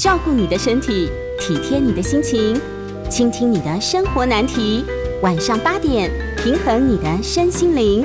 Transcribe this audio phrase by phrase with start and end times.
[0.00, 2.58] 照顾你的身体，体贴你的心情，
[3.10, 4.82] 倾听你的生活难题。
[5.20, 8.02] 晚上八点，平衡你的身心灵。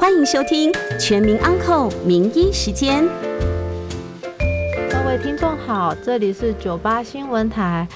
[0.00, 3.04] 欢迎收听《全民安扣名医时间》。
[4.90, 7.86] 各位听众好，这里是九八新闻台，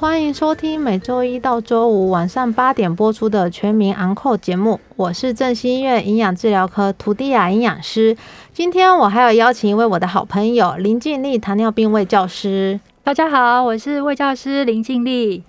[0.00, 4.78] 欢迎收听每周一到周五晚上八点播出的《全民昂扣》节目。
[4.94, 8.16] 我是振兴医院营养治疗科涂地亚营养师。
[8.52, 12.78] 今天我还有邀请一位我的好朋友林静丽，糖尿病卫教师。
[13.02, 15.42] 大家好，我是卫教师林静丽。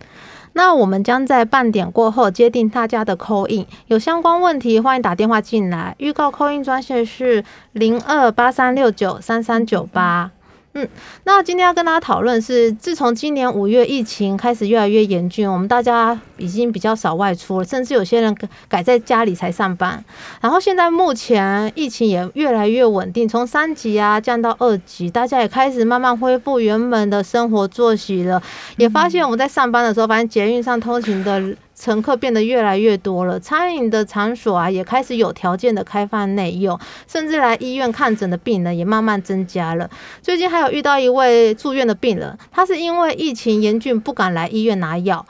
[0.54, 5.94] 那我们将在半点过后接听大家的扣印，有相关问题欢迎打电话进来。
[6.00, 10.31] 预告扣印专线是零二八三六九三三九八。
[10.73, 10.88] 嗯，
[11.26, 18.36] 那今天要跟大家讨论是，自从今年五月疫情开始越来越严峻，我们大家已经比较少外出了，甚至有些人
[18.68, 20.04] 改在家里才上班。
[20.42, 28.42] 然后现在目前疫情也越来越稳定，从三级啊降到二级，大家也开始慢慢恢复原本的生活作息了。
[28.78, 31.56] 也发现我们在上班的时候，发现捷运上通勤的。
[31.80, 36.77] 乘客变得越来越多了，餐饮的场所啊也开始有条件的开放内用，
[37.08, 39.89] 甚至来医院看诊的病人也慢慢增加了。
[40.22, 45.25] 最近还有遇到一位住院的病人，他是因为疫情严峻不敢来医院拿药，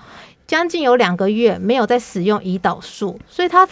[0.47, 3.67] 将近有两个月没有在使用胰岛素，所以他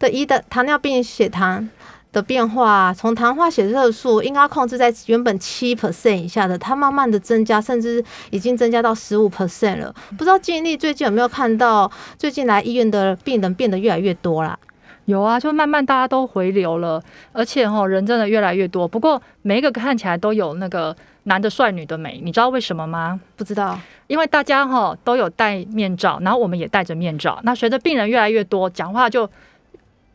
[0.00, 1.70] 的胰的糖尿病血糖。
[2.18, 9.94] 的变化，从糖化血色素应该控制在原本七 percent 以下的，它慢慢的增加，甚至已经增加到十五 percent 了。
[10.16, 14.58] 不知道记忆力最近有没有看到，最近来医院的病人变得越来越多啦？
[15.04, 17.00] 有啊，就慢慢大家都回流了，
[17.32, 18.88] 而且哈人真的越来越多。
[18.88, 23.20] 不过每一个看起来都有那个男的帅、女的美，你知道为什么吗？
[23.36, 27.38] 不知道，因为大家哈都有戴面罩，然后我们也戴着面罩。
[27.44, 29.30] 那随着病人越来越多，讲话就。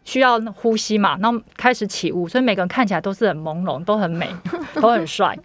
[0.05, 4.27] 需要呼吸嘛，那开始起雾，所以每个人看起来都是很朦胧，都很美，
[4.75, 5.37] 都很帅。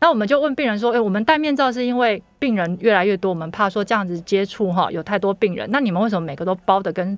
[0.00, 5.68] 那我们就问病人说：“哎，我们戴面罩是因为病人越来越多，我们怕说这样子接触哈有太多病人。
[5.70, 7.16] 那你们为什么每个都包的跟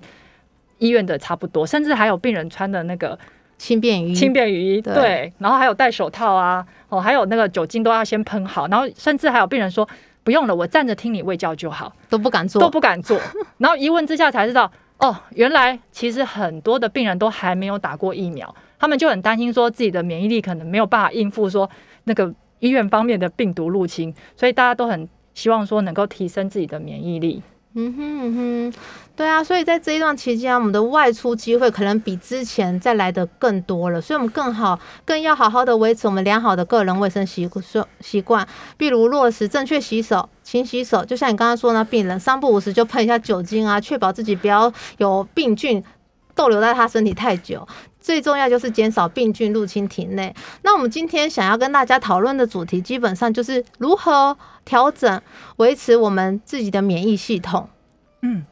[0.78, 1.66] 医院的差不多？
[1.66, 3.18] 甚至还有病人穿的那个
[3.56, 9.88] 轻便雨衣，轻便雨衣对，然后还有戴手套啊，哦，还有那个酒精都要先喷好，然后甚至还有病人说
[10.22, 13.18] 不用了，我站着听你喂教就好，都不敢做，都不敢做。
[13.56, 14.70] 然后一问之下才知道。”
[15.04, 21.68] 哦，原来其实很多的病人都还没有打过疫苗，他们就很担心说自己的免疫力可能没有办法应付说
[22.04, 27.42] 那个医院方面的病毒入侵，所以大家都很希望说能够提升自己的免疫力。
[27.74, 28.80] 嗯哼嗯哼，
[29.17, 37.48] 对啊，所以在这一段期间，我们的外出机会可能比之前再来的更多了，所以我们更好、更要好好的维持我们良好的个人卫生习
[38.01, 45.85] 习惯，比如落实正确洗手、勤洗手，就像你刚刚说那病人三不五时就喷一下酒精啊，确保自己不要有病菌
[46.35, 47.67] 逗留在他身体太久。
[48.01, 50.35] 最重要就是减少病菌入侵体内。
[50.63, 55.23] 那我们今天想要跟大家讨论的主题，基本上就是如何调整、
[55.57, 57.69] 维持我们自己的免疫系统。
[58.20, 58.45] 嗯，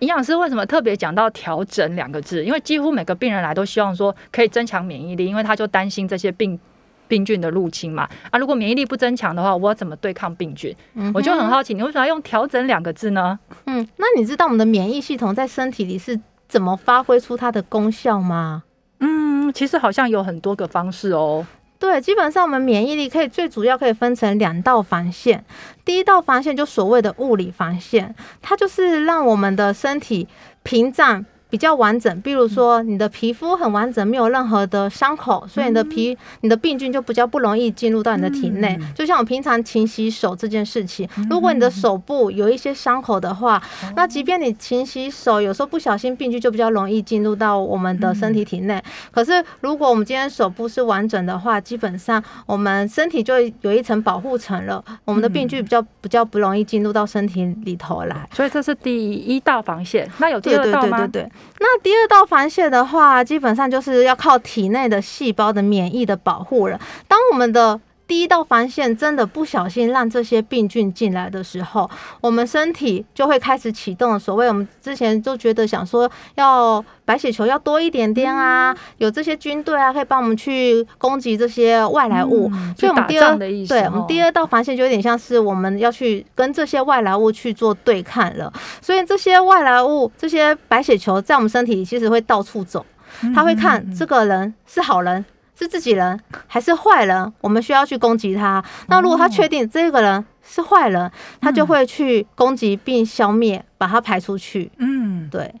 [0.00, 2.44] 营养师为什么特别讲到调整两个字？
[2.44, 6.58] 因为几乎每个病人来都希望说可以增强免疫力，因为他就担心这些病
[7.06, 8.08] 病菌的入侵嘛。
[8.30, 10.74] 啊，如果免疫力不增强的话，我怎么对抗病菌？
[11.14, 13.38] 我就很好奇，你为什么要用调整两个字呢？
[13.66, 16.20] 嗯，那你知道我们的免疫系统在身体里是？
[16.50, 18.64] 怎么发挥出它的功效吗？
[18.98, 21.46] 嗯，其实好像有很多个方式哦。
[21.80, 25.42] 对，基本上我们免疫力可以最主要可以分成两道防线。
[25.82, 30.28] 第一道防线就所谓的物理防线，它就是让我们的身体
[30.62, 31.24] 屏障。
[31.50, 38.78] 比较完整，比如说你的皮肤很完整，没有任何的伤口，所以你的皮、你的病菌就比较不容易进入到你的体内。
[38.94, 43.60] 就像我平常勤洗手这件事情，如果你的手部有一些伤口的话，
[43.96, 48.80] 那即便你勤洗手，有时候不小心病菌就比较容易进入到我们的身体体内。
[49.10, 58.28] 可是如果我们今天手部是完整的话，基本上我们身体就有一层保护层了，我们的病菌比较比较不容易进入到身体里头来。
[58.32, 60.08] 所以这是第一道防线。
[60.18, 60.98] 那有第二道吗？
[60.98, 61.32] 对对对。
[61.58, 66.80] 那第二道防线的话，基本上就是要靠体内的细胞的免疫的保护了。
[67.06, 67.78] 当我们的
[68.10, 71.88] 第一道防线真的不小心让这些病菌进来的时候，
[72.20, 88.52] 我们身体就会开始启动所谓我们之前都觉得想说要白血球要多一点点啊，有这些军队啊可以帮我们去攻击这些外来物，所以我们第二对我们第二道防线就有点像是我们要去跟这些外来物去做对抗了。
[88.82, 92.84] 所以这些外来物这些白血球在我们身体里其实会到处走，
[93.32, 95.24] 他会看这个人是好人。
[95.60, 97.30] 是自己人还是坏人？
[97.42, 98.64] 我们需要去攻击他。
[98.88, 104.72] 那如果他确定这个人是坏人，他就会去攻击并消灭，把他排出去。
[104.78, 105.54] 嗯，对，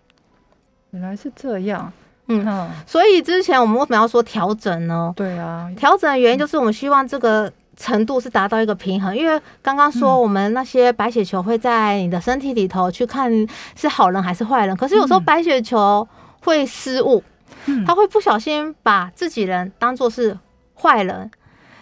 [0.92, 1.92] 原来是这样。
[2.28, 5.12] 嗯，所以之前我们为什么要说调整呢？
[5.14, 7.52] 对啊，调整的原因就是我们希望这个。
[7.76, 13.32] 程度是达到一个平衡，因为刚刚说我们那些白血球会在你的身体里头去看
[13.74, 16.06] 是好人还是坏人，可是有时候嗯白血球
[16.42, 17.24] 会失误，
[17.66, 20.38] 嗯他会不小心把自己人当做是
[20.74, 21.30] 坏人。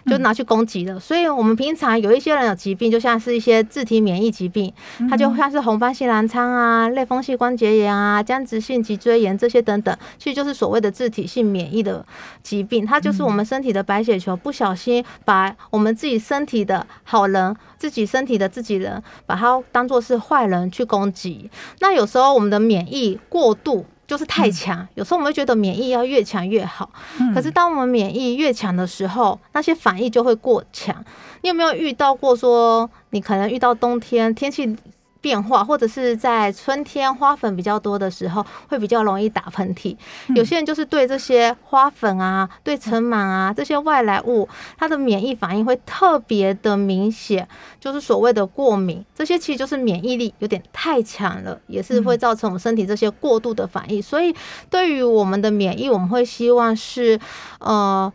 [0.05, 4.73] 就嗯拿去攻击了，所以我们平常有一些人有疾病，就像是一些自体免疫疾病，
[5.09, 12.03] 它就像是红斑性狼疮啊、类风湿关节炎啊、僵直性脊椎炎这些等等，其实就是所谓的自体性免疫的
[12.41, 12.85] 疾病。
[12.85, 21.51] 它就是我们身体的白血球不小心把我们自己身体的好人、自己身体的自己人，把它当做是坏人去攻击。
[21.81, 23.85] 那有时候我们的免疫过度。
[24.09, 26.89] 就是太强，有时候我们会觉得免疫要越强越好，
[27.19, 31.05] 嗯可是当我们免疫越强的时候，那些反应就会过强。
[31.41, 34.75] 你有没有遇到过说，你可能遇到冬天天气
[35.21, 39.95] 变化，或者是在春天花粉比较多的时候，会比较容易打喷嚏？
[40.35, 47.47] 有些人就是对这些花粉啊、对尘螨啊这些外来物，它的免疫反应会特别的明显，
[47.79, 49.03] 就是所谓的过敏。
[49.13, 54.01] 这些其实就是免疫力有点太强了，也是会造成我们身体这些过度的反应。
[54.01, 54.33] 所以
[54.69, 57.19] 对于我们的免疫，我们会希望是
[57.59, 58.11] 呃。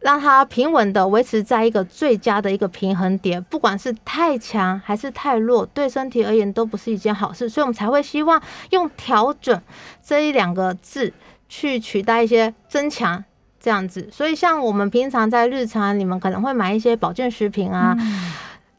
[0.00, 8.40] 让它平稳的维持在一个最佳的一个平衡点，不管是太强还是太弱，对身体而言都不是一件好事，所以我们才会希望
[8.70, 9.60] 用调整
[10.04, 11.12] 这一两个字
[11.48, 13.24] 去取代一些增强
[13.60, 14.08] 这样子。
[14.12, 17.96] 所以像我们平常在日常，你们可能会买一些保健食品啊，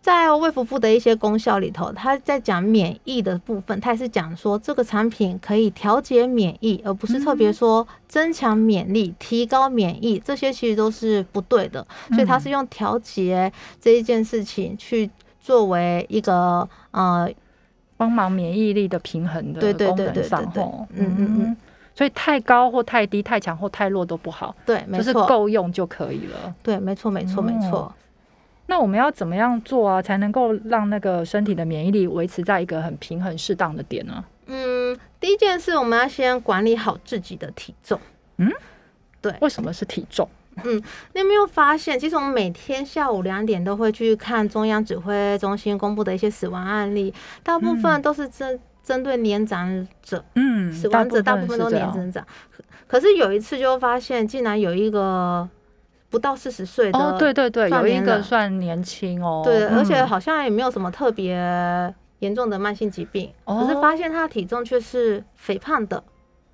[0.10, 11.86] 在卫福部的一些功效里头，他在讲免疫的部分，他也是讲说这个产品可以调节免疫，而不是特别说增强免疫、提高免疫，这些其实都是不对的。
[12.12, 15.08] 所以他是用调节这一件事情去
[15.40, 17.32] 作为一个呃，
[17.96, 20.64] 帮忙免疫力的平衡的对对功能对对对
[20.96, 21.58] 嗯嗯嗯，
[21.94, 26.56] 所以太高或太低、太强或太弱都不好，对，没就是错，够用就可以了。
[26.64, 27.94] 对，没错，没错，没错哦。
[28.70, 34.24] 那我们要怎么样做啊，才能够让那个身体的免疫力维持在一个很平衡、适当的点呢？
[34.46, 38.00] 嗯，第一件事我们要先管理好自己的体重。
[38.38, 38.52] 嗯，
[39.20, 40.30] 对为什么是体重？
[40.64, 40.76] 嗯
[41.14, 52.24] 你有没有发现，其实我们每天下午两点都会去看中央指挥中心公布的一些死亡案例，大部分都是针针对年长者，嗯死亡者大部分都年长者。
[52.52, 55.48] 可可是有一次就发现，竟然有一个
[56.10, 61.36] 不到四十岁的，哦，对对对，有一个算年轻哦，对，而且嗯好像也没有什么特别
[62.20, 66.04] 严重的慢性疾病，哦可是发现他的体重却是肥胖的。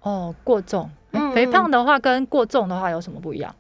[0.02, 0.90] 哦过重。
[1.12, 3.56] 嗯肥胖的话跟过重的话有什么不一样？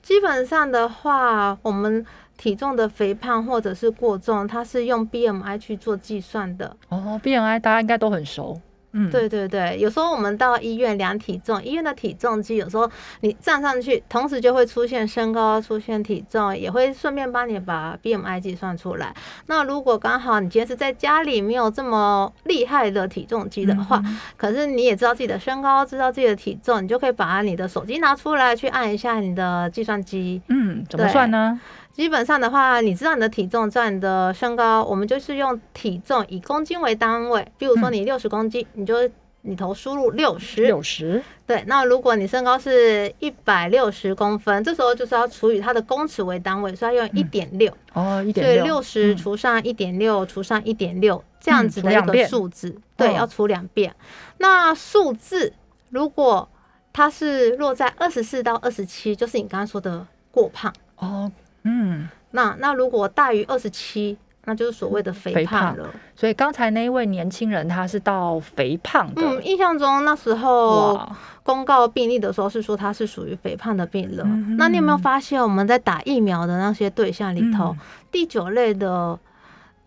[0.00, 2.06] 基本上的话，我们
[2.38, 6.76] 体重的肥胖或者是过重，它是用 BMI 去做计算的。
[6.88, 8.60] 哦，BMI 大家应该都很熟。
[8.92, 12.90] 嗯，对对对，有时候我们到医院量体重，医院的体重机有时候
[13.20, 19.14] 你站上去，同时就会出现身高、出现体重，也会顺便帮你把 BMI 计算出来。
[19.46, 30.42] 那如果刚好你今天是在家里没有这么厉害的体重机的话，嗯可是你也知道自己的身高，知道自己的体重，你就可以把你的手机拿出来去按一下你的计算机。
[30.48, 31.60] 嗯，怎么算呢？
[31.92, 37.46] 基本上的话，你知道你的体重，知道你的身高，我们就是用体重以公斤为单位。
[37.58, 38.96] 比如说嗯你六十公斤，你就
[39.42, 40.62] 你头输入六十。
[40.62, 41.22] 六十。
[41.46, 47.70] 对，那如果你身高是一百六十公分，这时候就是要除以它的公尺为单位，所以要用一点六。
[47.92, 53.94] 哦，一点六所以六十嗯除上一点六除上一点六，这样子的一个数字，对，哦要除两遍。
[54.38, 55.52] 那数字
[55.90, 56.48] 如果
[56.92, 60.72] 它是落在二十四到二十七，就是你刚刚说的过胖。
[60.96, 61.30] 哦，
[61.64, 65.76] 嗯，那那如果大于二十七，那就是所谓的肥肥胖胖。
[65.76, 65.90] 了。
[66.16, 71.00] 所以刚才那一位年轻人他是到肥胖的，嗯，印象中那时候，
[71.42, 74.20] 公告病例的时候是说他是属于肥胖的病人。
[74.24, 77.78] 嗯那你有没有发现我们在打疫苗的那些对象里头，嗯。
[78.10, 79.18] 第九类的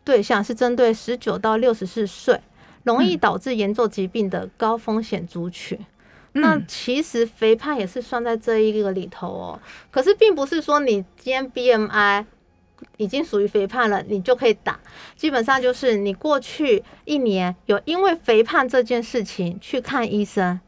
[0.03, 2.39] 对象是针对十九到六十四岁，
[2.84, 3.20] 容易嗯。
[3.20, 5.80] 导致严重疾病的高风险族群。
[6.34, 6.66] 那嗯。
[6.68, 9.60] 其实肥胖也是算在这一个里头哦，
[9.92, 12.25] 可是并不是说你今天 BMI
[12.98, 14.80] 已经属于肥胖了，你就可以打。
[15.16, 20.60] 基本上就是你过去一年有因为肥胖这件事情去看医生，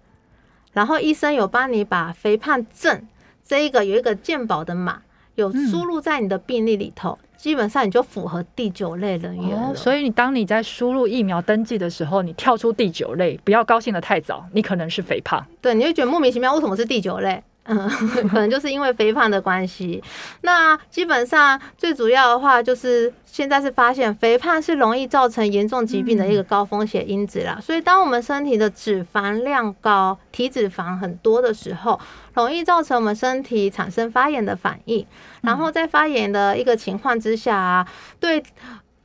[0.72, 3.08] 然后医生有帮你把肥胖症
[3.44, 5.02] 这一个有一个健保的码，
[5.36, 5.68] 有嗯。
[5.68, 9.70] 输入在你的病历里头，基本上你就符合第九类人员了。
[9.70, 15.46] 哦，所以你当你在输入疫苗登记的时候，你跳出第九类，不要高兴的太早，你可能是肥胖。
[15.62, 17.44] 对，你会觉得莫名其妙，为什么是第九类？
[17.66, 17.90] 嗯，
[18.30, 20.04] 可能就是因为肥胖的关系。
[20.42, 27.60] 那基本上最主要的话，就是现在是发现肥胖是容易造成严重疾病的一个高风险因子啦。
[27.62, 32.00] 所以，当我们身体的脂肪量高、体脂肪很多的时候，
[32.36, 35.06] 容易造成我们身体产生发炎的反应。
[35.42, 37.88] 然后在发炎的一个情况之下啊，
[38.20, 38.44] 对。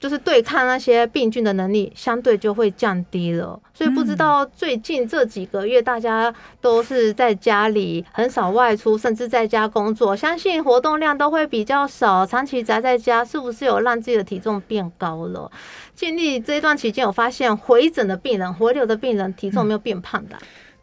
[0.01, 15.53] 就是对抗那些病菌的能力相对就会降低了，所以不知道最近这几个月大家都是在家里很少外出，甚至在家工作，相信活动量都会比较少，长期宅在家，是不是有让自己的体重变高了？
[15.95, 20.37] 经历这段期间，有发现回诊的病人、回流的病人体重没有变胖的？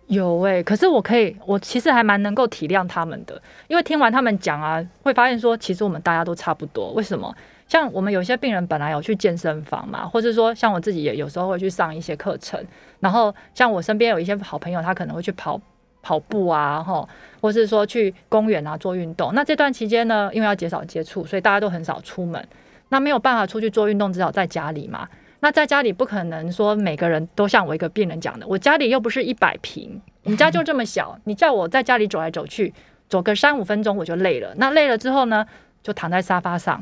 [0.05, 7.36] 有诶，可是我可以，我其实还蛮能够体谅他们的，因为听完他们讲啊，会发现说，其实我们大家都差不多，为什么？
[7.67, 12.63] 像我们有些病人本来有去健身房嘛，或者说像我自己也有时候会去上一些课程，
[13.00, 15.59] 然后像我身边有一些好朋友，他可能会去跑
[16.01, 17.07] 跑步啊，哈，
[17.41, 19.33] 或是说去公园啊做运动。
[19.33, 22.47] 那这段期间呢，因为要减少接触，所以大家都很少出门，
[22.89, 25.09] 那没有办法出去做运动，只好在家里嘛。
[25.41, 32.74] 那在家里不可能说每个人都像我一个病人讲的，我家里又不是一百平，我们家就这么小，你叫我在家里走来走去，
[33.09, 34.53] 走个三五分钟我就累了。
[34.55, 35.45] 那累了之后呢，
[35.83, 36.81] 就躺在沙发上。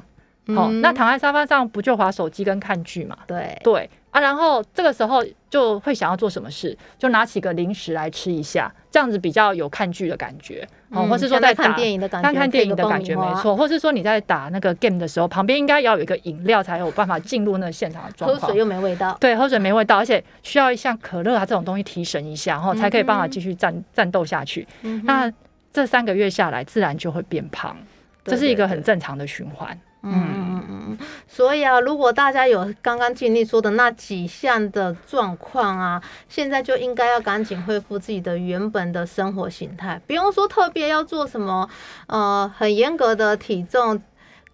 [0.54, 3.18] 好，那躺在沙发上不就划手机跟看剧嘛？
[3.26, 18.40] 对对啊，然后这个时候就会想要做什么事，就拿起个零食来吃一下，这样子比较有看剧的感觉，哦，或是说在看电影的感觉，看看电影的感觉没错，或是说你在打那个 game 的时候，旁边应该要有一个饮料才有办法进入那个现场的状况。
[18.40, 24.66] 喝水又没味道，对，喝水没味道，而且需要像可乐啊这种东西提神一下，然后才可以办法继续战战斗下去。
[25.04, 25.32] 那
[25.74, 27.76] 这三个月下来，自然就会变胖，
[28.24, 29.78] 这是一个很正常的循环。
[30.06, 30.98] 嗯嗯嗯嗯，
[31.28, 41.70] 所以啊，如果大家有刚刚经历说的那几项的状况啊，现在就应该要赶紧恢复自己的原本的生活形态，不用说特别要做什么
[42.08, 44.02] 呃很严格的体重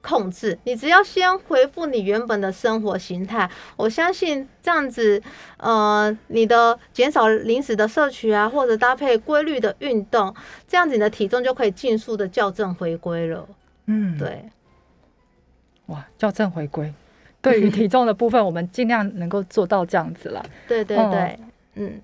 [0.02, 5.22] 控制，你只要先恢复你原本的生活形态，我相信这样子
[5.58, 10.34] 呃你的减少零食的摄取啊，或者搭配规律的运动，
[10.68, 13.48] 这样子你的体重就可以尽速的校正回归了。
[13.88, 14.46] 嗯，对。
[15.88, 16.94] 哇，校正回归，
[17.42, 20.46] 对于体重的部分，我们尽量能够做到这样子了。
[20.68, 21.40] 对对对，
[21.76, 22.02] 嗯，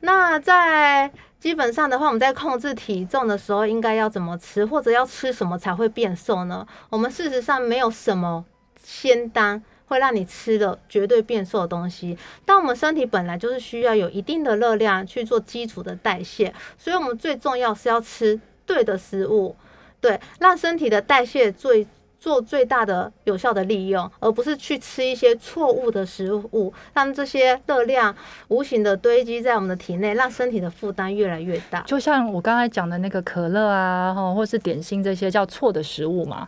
[0.00, 6.66] 那在基本上的话，我们在控制体重的时候，应该要怎么吃，或者要吃什么才会变瘦呢？
[6.90, 8.44] 我们事实上没有什么
[8.82, 19.54] 仙丹会让你吃的绝对变瘦的东西，但我们身体本来就是需要有一定的热量去做基础的代谢，所以我们最重要是要吃对的食物，
[20.00, 21.86] 对，让身体的代谢最。
[22.22, 28.14] 做最大的有效的利用，而不是去吃一些错误的食物，让这些热量
[28.46, 31.80] 无形的堆积在我们的体内，让身体的负担越来越大。
[31.80, 36.46] 就像我刚才讲的那个可乐啊，或是点心这些叫错的食物嘛？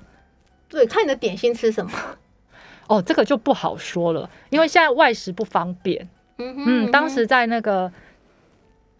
[0.68, 1.90] 对，看你的点心吃什么。
[2.86, 6.08] 哦，这个就不好说了，因为现在外食不方便。
[6.38, 7.90] 嗯嗯，当时在那个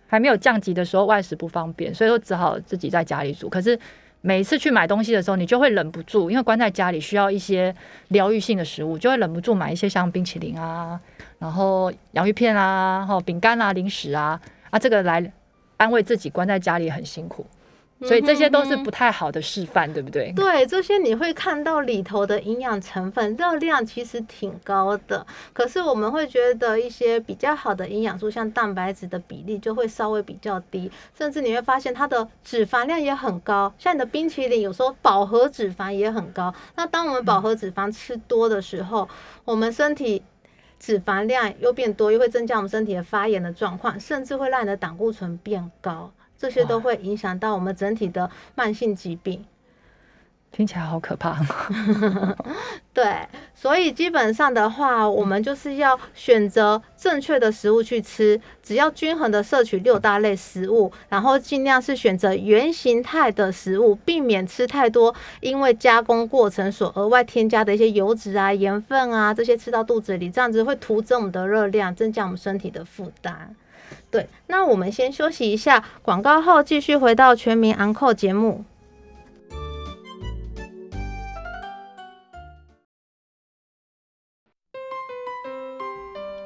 [0.09, 3.49] 还没有降级的时候，外食不方便，所以说只好自己在家里煮。
[3.49, 3.78] 可是。
[4.26, 7.75] 每一次去买东西的时候，你就会忍不住，因为关在家里需要一些
[8.09, 10.99] 疗愈性的食物，就会忍不住买一些像冰淇淋啊，
[11.38, 14.40] 然后洋芋片啊，哈饼干啊，零食啊，
[14.71, 15.31] 啊，这个来
[15.76, 17.45] 安慰自己关在家里很辛苦。
[18.01, 20.31] 所以这些都是不太好的示范，对不对？
[20.33, 33.73] 对，这些你会看到里头的营养成分热量其实挺高的，可是我们会觉得一些比较好的营养素，像蛋白质的比例就会稍微比较低，甚至你会发现它的脂肪量也很高。
[33.79, 39.09] 像你的冰淇淋有时候饱和脂肪也很高，那当我们饱和脂肪吃多的时候，
[39.45, 40.23] 我们身体
[40.79, 46.13] 脂肪量又变多，又会增加我们身体的发炎的状况，甚至会让你的胆固醇变高。
[46.38, 49.45] 这些都会影响到我们整体的慢性疾病，
[50.50, 51.37] 听起来好可怕。
[52.93, 73.57] 对，所以基本上的话，我们就是要选择正确的食物去吃，只要均衡的摄取六大类食物，然后尽量是选择原形态的食物，避免吃太多因为加工过程所额外添加的一些油脂啊、盐分啊这些吃到肚子里，这样子会徒增我们的热量，增加我们身体的负担。
[74.14, 78.64] 对，那我们先休息一下，广告后继续回到全民昂扣节目。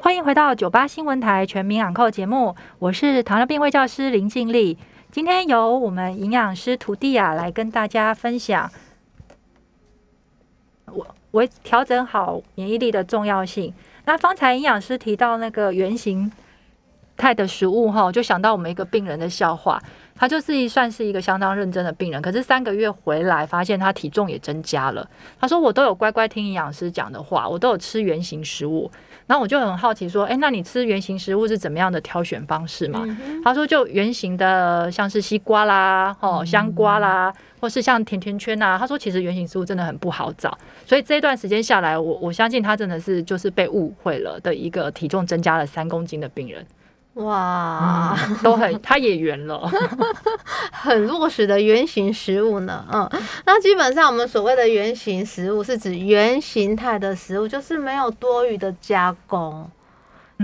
[0.00, 4.78] 欢迎回到九八新闻台全民昂扣节目，我是糖尿病卫教师林静丽。
[5.12, 8.72] 今天由我们营养师徒弟啊来跟大家分享，
[10.86, 13.74] 我我调整好免疫力的重要性。
[14.06, 16.32] 那方才营养师提到那个原型。
[17.18, 19.78] 态的食物哈，就想到我们一个病人的笑话。
[20.20, 25.08] 他就是一算是一个相当认真的病人，可是三个月回来发现他体重也增加了。
[25.38, 28.90] 他说我都有乖乖听营养师讲的话，我都有吃原形食物。
[29.28, 33.06] 然后我就很好奇说，哎，那你吃原形食物是怎么样的挑选方式嘛？
[33.44, 38.76] 他说就原形的，像是西瓜啦、哦香瓜啦，或是像甜甜圈啊。
[38.76, 46.66] 他说其实原形食物真的很不好找，所以这一段时间下来，我我相信他真的是就是被误会了的一个体重增加了三公斤的病人。
[47.18, 49.68] 哇，都很，它也圆了，
[50.70, 52.84] 很落实的圆形食物呢。
[52.92, 53.10] 嗯，
[53.44, 59.68] 那基本上我们所谓的圆形食物是指原形态的食物，就是没有多余的加工。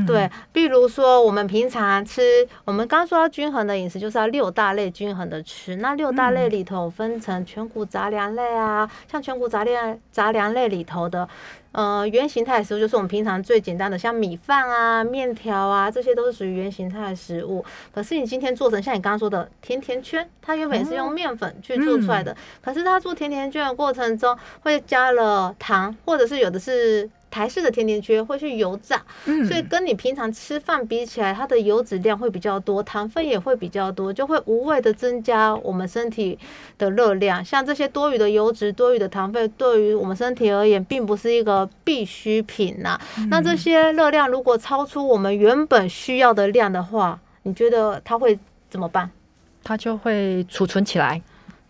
[0.04, 2.21] 对，比如说我们平常吃，
[2.64, 5.76] 我们刚说到均衡的饮食，就是要六大类均衡的吃。
[5.76, 11.28] 那六大类里头分成全谷杂粮类啊，像全谷杂粮杂粮类里头的。
[11.75, 17.64] 呃，原形态食物就是我们平常最简单的，像米饭啊、面条啊，这些都是属于原形态的食物。
[17.93, 27.11] 可是你今天做成像你刚刚说的甜甜圈，它原本是用面粉去做出来的，可是它做甜甜圈的过程中会加了糖，或者是有的是。
[27.35, 29.03] 台式的甜甜圈会去油炸，
[29.49, 36.38] 所以跟你平常吃饭比起来，它的油脂量会比较多，糖分也会比较多，就会无谓的增加我们身体
[36.79, 37.45] 的热量。
[37.45, 42.97] 像这些多余的油脂、多余的糖分，对于我们身体而言，并不是一个必需品呐。
[43.29, 48.38] 那这些热量如果超出我们原本需要的量的话，你觉得它会
[48.71, 49.11] 怎么办？
[49.64, 51.21] 它就会储存起来。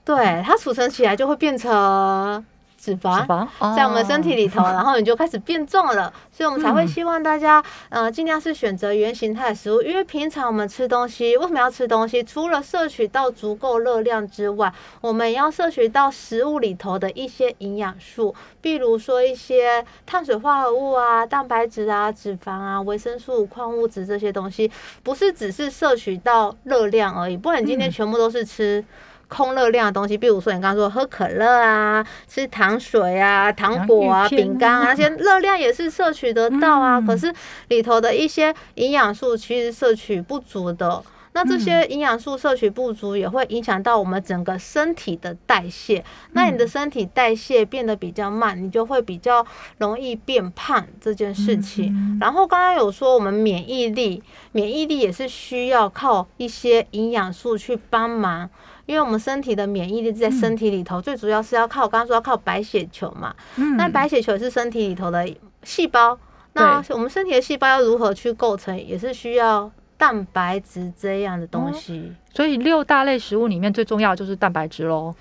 [0.05, 2.45] 对，它储存起来就会变成。
[2.85, 9.81] 脂肪在我们身体里头， 然后你就开始变重了，所以我们才会希望大家，呃，尽量是选择原形态食物。
[9.81, 12.23] 因为平常我们吃东西，为什么要吃东西？
[12.23, 24.71] 除了摄取到足够热量之外，我们要摄取到食物里头的一些营养素，比如说一些碳水化合物啊、蛋白质啊、脂肪啊、维生素、矿物质这些东西，
[25.03, 27.37] 不是只是摄取到热量而已。
[27.37, 28.85] 不然你今天全部都是吃。
[29.29, 37.01] 空热量的东西，比如说你刚刚说喝可乐啊，吃糖水啊、糖果啊、饼干啊，那些热量也是摄取得到啊。
[37.01, 37.33] 可是
[37.69, 41.03] 里头的一些营养素其实摄取不足的，
[41.33, 46.05] 那这些营养素摄取不足也会影响到我们整个身体的代谢。
[46.33, 49.45] 那你的身体代谢变得比较慢，你就会比较
[49.79, 52.19] 容易变胖这件事情。
[52.21, 54.23] 然后刚刚有说我们免疫力，
[54.53, 58.49] 免疫力也是需要靠一些营养素去帮忙。
[58.87, 63.35] 因为我们身体的免疫力在身体里头，最主要是要靠我刚刚说要靠白血球嘛。
[63.57, 63.77] 嗯。
[63.77, 65.27] 那白血球是身体里头的
[65.63, 66.19] 细胞，
[66.53, 72.13] 那我们身体的细胞要如何去构成，也是需要蛋白质这样的东西。
[72.33, 75.15] 所以六大类食物里面最重要就是蛋白质喽。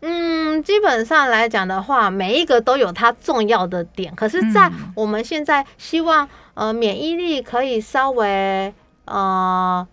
[0.00, 4.14] 嗯，基本上来讲的话，每一个都有它重要的点。
[4.14, 8.72] 可是，在我们现在希望呃免疫力可以稍微
[9.04, 9.86] 呃。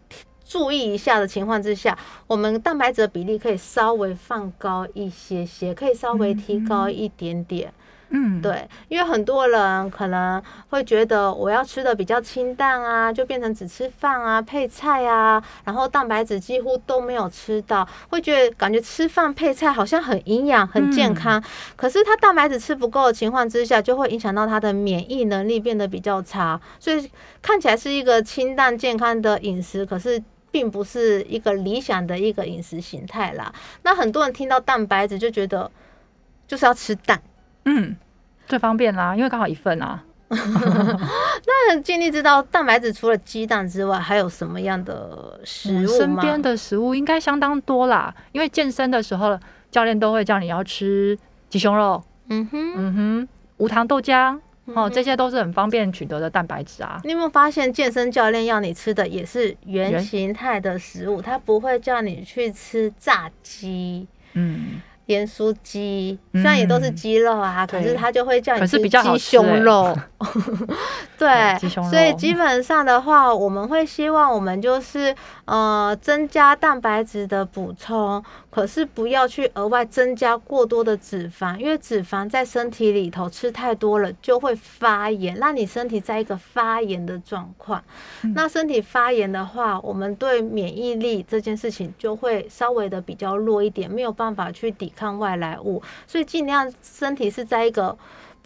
[0.47, 7.73] 注意一下的情况之下，我们蛋白质的比例可以稍微放高一些些，可以稍微提高一点点。
[8.09, 21.43] 嗯，对，因为很多人可能会觉得我要吃的比较清淡啊，就变成只吃饭啊、配菜啊，然后蛋白质几乎都没有吃到，会觉得感觉吃饭配菜好像很营养、很健康。
[21.75, 26.57] 可是他蛋白质吃不够的情况之下，就会影响到他的免疫能力变得比较差。
[26.79, 30.23] 所以看起来是一个清淡健康的饮食，可是。
[30.57, 33.53] 并不是一个理想的一个饮食形态啦。
[33.83, 35.69] 那很多人听到蛋白质就觉得
[36.47, 37.21] 就是要吃蛋，
[37.65, 37.95] 嗯，
[38.47, 40.03] 最方便啦，因为刚好一份啊。
[40.29, 49.39] 那建议知道蛋白质除了鸡蛋之外，还有什么样的食物身边的食物应该相当多啦，因为健身的时候
[49.69, 51.15] 教练都会叫你要吃
[51.49, 54.39] 鸡胸肉，嗯哼，嗯哼，无糖豆浆。
[54.75, 56.99] 哦，这些都是很方便取得的蛋白质啊。
[57.03, 64.07] 你有没有发现，健身教练要你吃的也是原形态的食物，他不会叫你去吃炸鸡。
[64.33, 64.81] 嗯。
[65.07, 69.97] 盐酥鸡虽然也都是鸡肉啊，可是他就会叫你吃鸡胸肉。
[71.17, 71.57] 对，
[71.89, 78.21] 所以基本上的话，我们会希望我们就是呃增加蛋白质的补充，
[78.57, 87.83] 可是不要去额外增加过多的脂肪，因为脂肪在身体里头吃太多了就会发炎，让你身体在一个发炎的状况。
[88.33, 94.91] 那身体发炎的话，我们对免疫力这件事情就会稍微的比较弱一点，没有办法去抵。
[94.95, 97.95] 抗外来物，所以尽量身体是在一个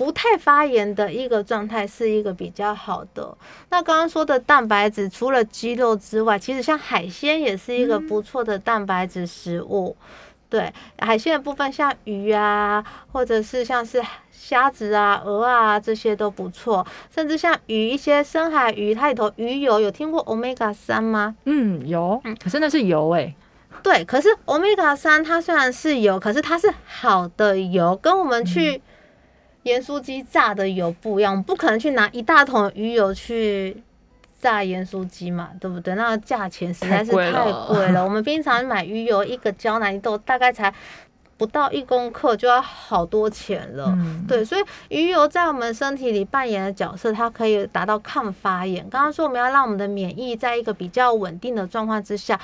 [0.01, 3.37] 不太发炎的一个状态，是一个比较好的。
[3.69, 9.95] 那刚刚说的蛋白质，除了鸡肉之外，其实像海鲜也是一个不错的蛋白质食物。
[10.49, 16.83] 对，海鲜的部分像鱼啊，或者是像是虾子啊、鹅啊这些都不错，
[17.13, 21.35] 甚至像鱼一些深海鱼，它里头鱼油有听过 omega 三吗？
[21.45, 23.35] 嗯，有，可是那是油哎、
[23.83, 28.81] 对，可是 omega 三它虽然是油，可是它是好的油，跟我们去
[29.63, 33.83] 盐酥鸡炸的油不一样，我们不可能去拿一大桶鱼油去。
[34.41, 35.93] 炸盐酥鸡嘛，对不对？
[35.93, 38.01] 那个价钱实在是太贵了。
[38.03, 40.73] 我们平常买鱼油一个胶囊豆大概才
[41.37, 43.93] 不到一公克，就要好多钱了。
[43.95, 48.83] 嗯，对，所以鱼油在我们身体里扮演的角色，它可以达到抗发炎。
[48.89, 52.39] 刚刚说我们要让我们的免疫在一个比较稳定的状况之下，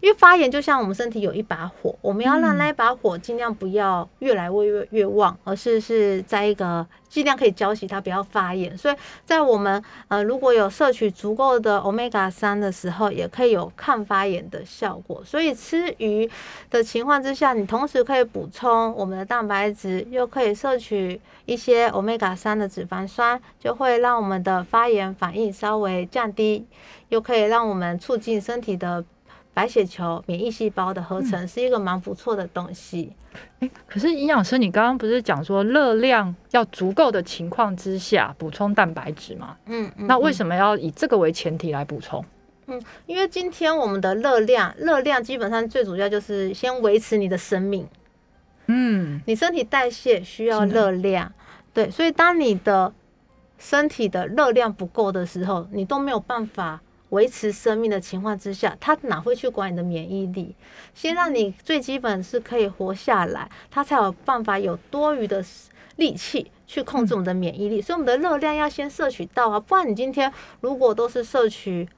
[0.00, 8.76] 因为发炎就像我们身体有一把火，我们要让嗯那一把火尽量不要越来越越越旺，而是是在一个尽量可以浇熄它，不要发炎。
[8.76, 15.22] 所以在我们呃如果有摄取足够的 omega 三的时候，也可以有抗发炎的效果。
[15.24, 16.28] 所以吃鱼
[16.70, 26.66] 的情况之下，你同时可以补充我们的蛋白质，又可以摄取一些 omega 三的脂肪酸，就会让我们的发炎反应稍微降低，
[27.10, 29.04] 又可以让我们促进身体的
[29.60, 33.12] 白血球、免疫细胞的合成，是一个蛮不错的东西。
[33.58, 39.58] 诶可是营养师，你刚刚不是讲说热量要足够的情况之下补充蛋白质吗？
[39.66, 40.32] 嗯，嗯那为？
[40.32, 42.24] 什么要以这个为前提来补充？
[42.68, 47.86] 嗯因为今天我们的热量，热量基本上最主要就是先维持你的生命。
[48.64, 51.30] 嗯，你身体代谢需要热量，
[51.74, 52.94] 对，所以当你的
[53.58, 60.56] 身体的热量不够的时候，你都没有办法维持生命的情况之下，它哪会去管你的免疫力？
[60.94, 65.44] 先让你最基本是可以活下来，它才有办法有多余的
[65.96, 67.80] 力气去控制我们的免疫力。
[67.80, 71.88] 所以我们的热量要先摄取到啊，不然你今天如果都是摄取。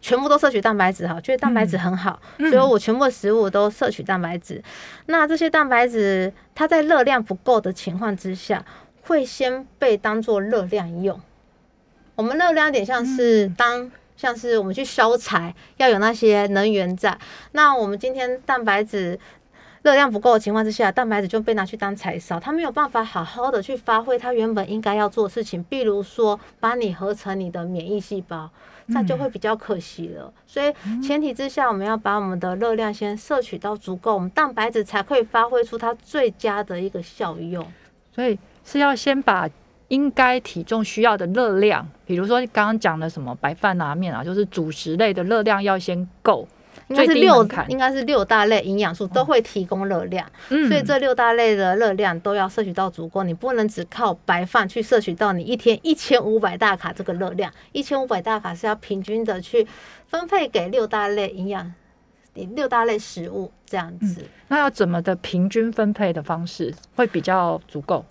[0.00, 4.62] 全部都摄取蛋白质哈，觉得蛋白质很好，嗯所以我全部的食物都摄取蛋白质。
[5.06, 8.64] 那这些蛋白质，它在热量不够的情况之下，
[9.02, 11.20] 会先被当做热量用。
[12.14, 17.16] 我们热量有点像是当、像是我们去烧柴，要有那些能源在。
[17.52, 19.18] 那我们今天蛋白质
[19.82, 28.50] 热量不够的情况之下，蛋白质就被拿去当柴烧，它没有办法好好的去发挥它原本应该要做的事情，比如说把你合成你的免疫细胞，
[28.86, 30.32] 那就会比较可惜了。
[30.48, 37.64] 所以前提之下，我们要把我们的热量先摄取到足够，我们蛋白质才可以发挥出它最佳的一个效用。
[38.12, 39.48] 所以是要先把
[39.88, 46.46] 应该体重需要的热量，比如说刚刚讲的什么白饭啊、面啊，就是主食类的热量要先够，
[46.88, 53.22] 应该是六应该是六大类营养素都会提供热量，嗯所以这六大类的热量都要摄取到足够。
[53.22, 59.66] 你不能只靠白饭去摄取到你一天一千五百大卡这个热量，一千五百大卡是要平均的去
[60.06, 61.72] 分配给六大类营养。
[62.54, 68.04] 六大类食物这样子，那要怎么的平均分配的方式会比较足够？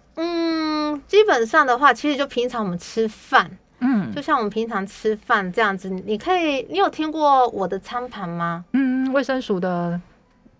[1.07, 8.65] 嗯，基本上的话，其实就平常我们吃饭，嗯就像我们平常吃饭这样子，你可以，你有听过我的餐盘吗？
[8.73, 9.99] 嗯，卫生署的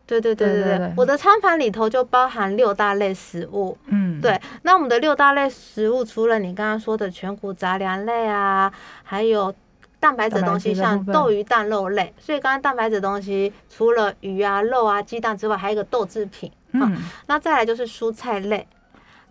[0.06, 3.78] 对对对对对，我的餐盘里头就包含六大类食物。
[3.88, 8.72] 嗯对，那我们的六大类食物，除了你刚刚说的全谷杂粮类啊，
[9.04, 9.54] 还有
[10.00, 12.14] 蛋白质的东西，像豆鱼蛋肉类。
[12.18, 16.50] 所以刚刚蛋白质的东西，除了鱼啊、肉啊、鸡蛋之外，还有一个豆制品。
[16.72, 18.66] 嗯那再来就是蔬菜类，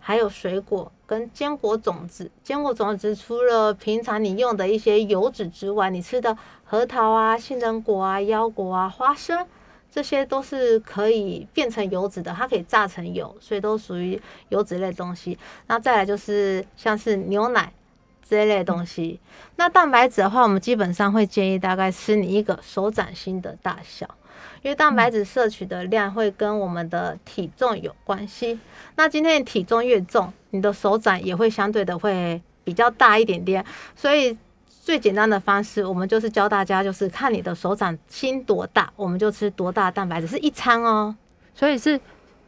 [0.07, 2.31] 还有水果跟坚果种子。
[2.41, 9.45] 坚果种子除了平常你用的一些油脂之外，你吃的核桃啊、杏仁果啊、腰果啊、花生。
[9.91, 15.37] 这些都是可以变成油脂的，它可以榨成油，所以都属于油脂类东西。
[15.67, 17.73] 那再来就是像是牛奶
[18.23, 19.19] 这一类东西。
[19.57, 24.07] 那蛋白质的话，我们基本上会建议大概吃你一个手掌心的大小，
[24.67, 28.59] 因为蛋白质摄取的量会跟我们的体重有关系。
[28.97, 34.37] 那今天的体重越重，你的手掌也会相对的会比较大一点点，所以。
[34.87, 41.13] 最简单的方式，我们就是教大家，就是看你的手掌心多大，我们就吃多大蛋白质，是一餐哦。
[41.53, 41.99] 所以是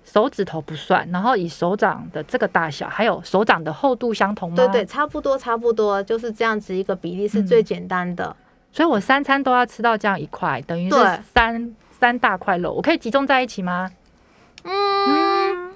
[0.05, 4.55] 手指头不算，然后以手掌的这个大小，还有手掌的厚度相同吗？
[4.55, 4.85] 对对，。
[4.85, 8.33] 差不多差不多，就是这样子一个比例是最简单的。
[8.71, 10.95] 所以我三餐都要吃到这样一块，等于是
[11.33, 13.89] 三三大块肉，我可以集中在一起吗？
[14.63, 15.71] 嗯，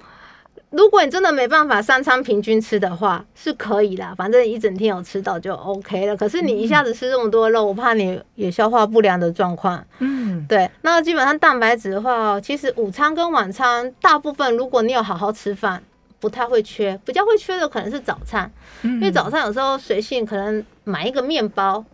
[0.70, 6.16] 如果你真的没办法三餐平均吃的话，是可以啦，反正一整天有吃到就 OK 了。
[6.16, 9.84] 可是你一下子吃这么多肉，我怕你也消化不良的状况。
[10.00, 15.82] 嗯，对，那基本上蛋白质的话，其实午餐跟晚餐大部分，如果你有好好吃饭，
[16.20, 16.98] 不太会缺。
[17.04, 18.50] 比较会缺的可能是早餐，
[18.82, 21.84] 因因为早餐有时候随性可能买一个面包，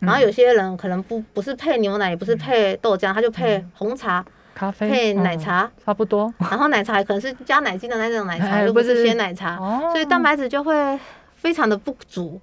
[0.00, 4.24] 然后有些人可能不不是配牛奶，也不是配豆浆，他就配红茶。
[4.52, 6.32] 咖啡配奶嗯茶，差不多。
[6.50, 10.98] 然后奶茶可能是加奶精的那种奶茶， 哎如果是不是鲜奶茶，哦所以蛋白质就会
[11.36, 12.38] 非常的不足。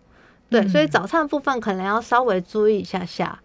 [0.50, 3.38] 对，嗯所以早餐部分可能要稍微注意一下下。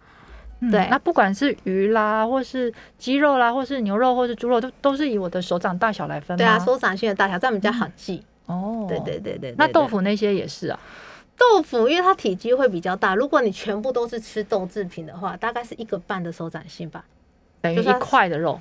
[0.61, 6.37] 嗯对那不管是鱼啦，或是鸡肉啦，或是牛肉，或是猪肉，都都是以我的手掌大小来分吗？
[6.37, 8.23] 对啊，手掌心的大小这样比较好记。
[8.45, 10.79] 哦，对对对对对那豆腐那些也是啊。
[11.37, 17.03] 豆腐，因为它体积会比较大，如果你全部都是吃豆制品的话，大概是一个半的手掌心吧。
[17.61, 18.59] 等于一就是块的肉，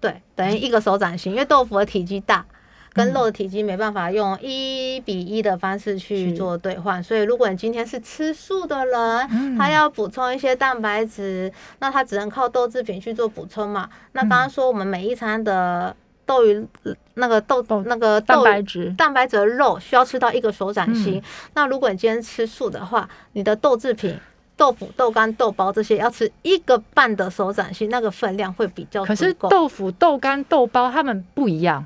[0.00, 2.44] 对，等于一个手掌心，因为豆腐的体积大，
[2.92, 9.56] 跟嗯肉的体积没办法用一比一的方式去做兑换，所以如果你今天是吃素的人，嗯。
[9.56, 13.88] 他要补充一些蛋白质，那他只能靠豆制品去做补充嘛。
[14.12, 15.94] 那刚刚说我们每一餐的
[16.26, 16.66] 豆鱼
[17.14, 21.18] 那个豆豆那个蛋白质蛋白质的肉需要吃到一个手掌心。
[21.18, 21.22] 嗯
[21.54, 24.18] 那如果你今天吃素的话，你的豆制品。
[24.56, 31.84] 豆腐、豆干、豆包这些要吃一个半的手掌心，那个分量会比较可是豆腐、豆干、豆包它们不一样。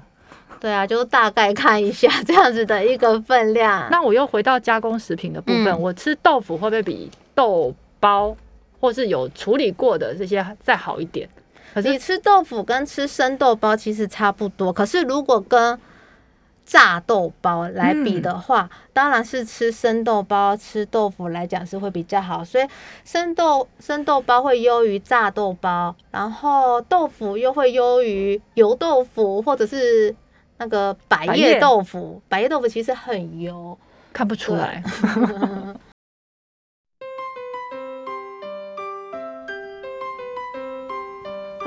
[0.60, 3.88] 对啊，就大概看一下 这样子的一个分量。
[3.90, 8.36] 那我又回到加工食品的部分，嗯我吃豆腐会不会比豆包
[8.78, 11.26] 或是有处理过的这些再好一点？
[11.74, 15.78] 可是你吃豆腐跟吃生豆包其实差不多，可是如果跟
[16.64, 22.44] 炸豆包来比的话，当然是吃生豆包、吃豆腐来讲是会比较好。
[22.44, 22.66] 所以
[23.04, 30.14] 生豆生豆包会优于炸豆包，然后豆腐又会优于油豆腐或者是
[30.58, 32.20] 那个百叶豆腐。
[32.28, 33.78] 百叶豆腐其实很油。
[34.12, 34.82] 看不出来。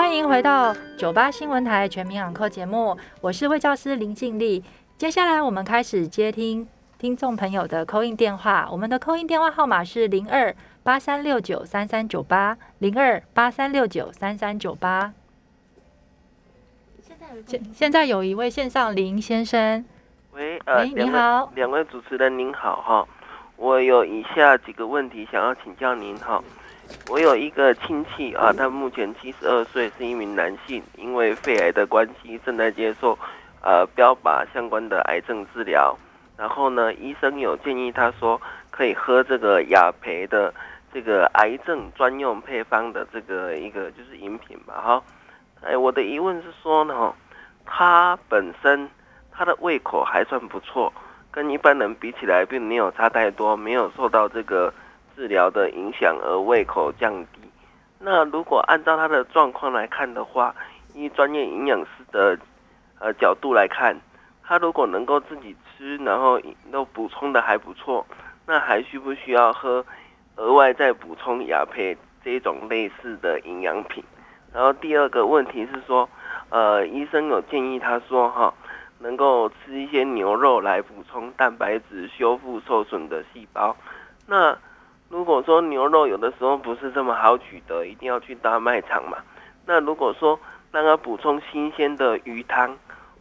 [0.02, 4.64] 欢迎回到九八新闻台全民养课节目，我是魏教师林静丽。
[4.98, 15.14] 接下来我们开始接听听众朋友的扣印电话，我们的扣印电话号码是零二八三六九三三九八零二八三六九三三九八。
[17.46, 19.86] 现现在有一位线上林先生，
[20.32, 23.08] 喂，呃，喂你好两位主持人您好哈，
[23.56, 26.44] 我有以下几个问题想要请教您哈。
[27.10, 33.18] 我有一个亲戚啊，他目前七十二岁，是一名男性，因为肺癌的关系正在接受
[33.62, 35.98] 呃标靶相关的癌症治疗。
[36.38, 40.54] 然后呢，医生有建议他说可以喝这个雅培的
[40.94, 45.04] 这个癌症专用配方的这个一个就是饮品吧哈。
[45.62, 47.14] 哎，我的疑问是说呢，
[47.66, 48.90] 他本身
[49.32, 50.92] 他的胃口还算不错，
[51.30, 54.74] 跟一般人比起来并没有差太多，没有受到这个
[55.22, 57.40] 治疗的影响而胃口降低。
[58.00, 60.56] 那如果按照他的状况来看的话，
[60.96, 62.36] 以专业营养师的
[62.98, 63.96] 呃角度来看，
[64.44, 68.04] 他如果能够自己吃，然后都补充的还不错，
[68.48, 69.86] 那还需不需要喝
[70.38, 74.04] 额外再补充雅培这种类似的营养品？
[74.52, 76.10] 然后第二个问题是说，
[76.50, 78.52] 呃，医生有建议他说哈，
[78.98, 83.78] 能够吃一些牛肉来补充蛋白质，修复受损的细胞。
[84.26, 84.58] 那
[85.12, 89.18] 如果说牛肉有的时候不是这么好取得，一定要去大卖场嘛。
[89.66, 90.40] 那如果说
[90.72, 92.74] 让他补充新鲜的鱼汤，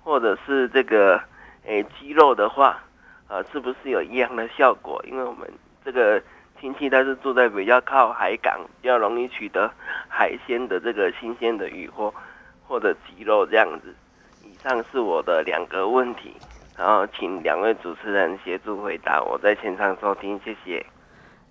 [0.05, 1.21] 或者是这个
[1.65, 2.81] 诶鸡肉的话，
[3.27, 5.05] 呃，是不是有一样的效果？
[5.05, 5.51] 因为我们
[5.85, 6.23] 这个
[6.61, 9.69] 亲戚他是住在比较靠海港，比较容易取得
[10.09, 12.15] 海鲜的这个新鲜的鱼或
[12.69, 13.93] 或者鸡肉这样子。
[14.45, 16.37] 以上是我的两个问题，
[16.79, 20.87] 然后请两位主持人协助回答，我在线上收听，谢谢。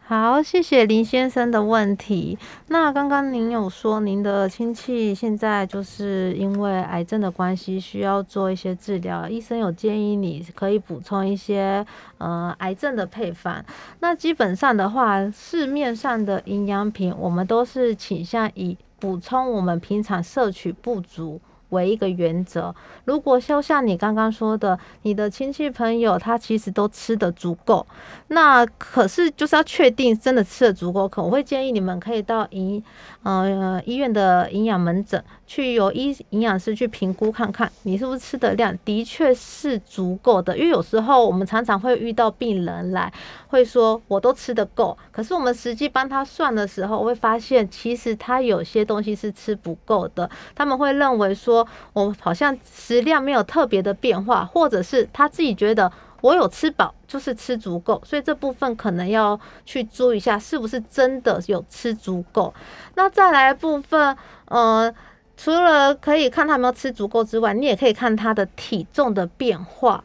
[0.10, 2.36] 好，谢谢林先生的问题。
[2.69, 11.86] 那刚刚您有说您的亲戚现在就是因为癌症的关系需要做一些治疗，医生有建议你可以补充一些
[12.17, 13.63] 呃癌症的配方。
[14.00, 21.39] 那基本上的话，市面上的营养品我们都是倾向以补充我们平常摄取不足。
[21.70, 22.74] 为一个原则，
[23.06, 27.86] 如果就像你刚刚说的，你的亲戚朋友他其实都吃的足够，
[28.28, 32.84] 那可是就是要确定真的吃的足够，可我会建议你们可以到营
[33.24, 43.12] 呃医院的营养门诊去由医营养师去评估看看你是不是吃的量的确是足够的，因为有时候我们常常会遇到病人来
[43.48, 51.59] 会说我都吃得够，可是我们实际帮他算的时候，会发现其实他有些东西是吃不够的，他们会认为说
[51.93, 55.91] 我好像食量没有特别的变化，或者是他自己觉得。
[56.22, 62.54] 我有吃饱，就是吃足够，所以这部分可能要去注意一下，是不是真的有吃足够。
[62.95, 64.17] 那再来部分，
[64.50, 64.93] 呃，
[65.38, 70.04] 除了可以看他有没有吃足够之外，你也可以看他的体重的变化。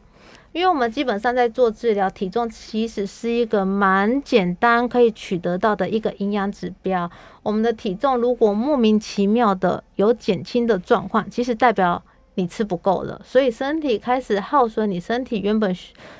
[0.55, 7.11] 因为我们基本上在做治疗，体重其实是一个蛮简单可以取得到的一个营养指标。
[7.43, 12.01] 我们的体重如果莫名其妙的有减轻的状况，其实代表
[12.37, 15.77] 你吃不够了，所以身体开始耗损你身体原本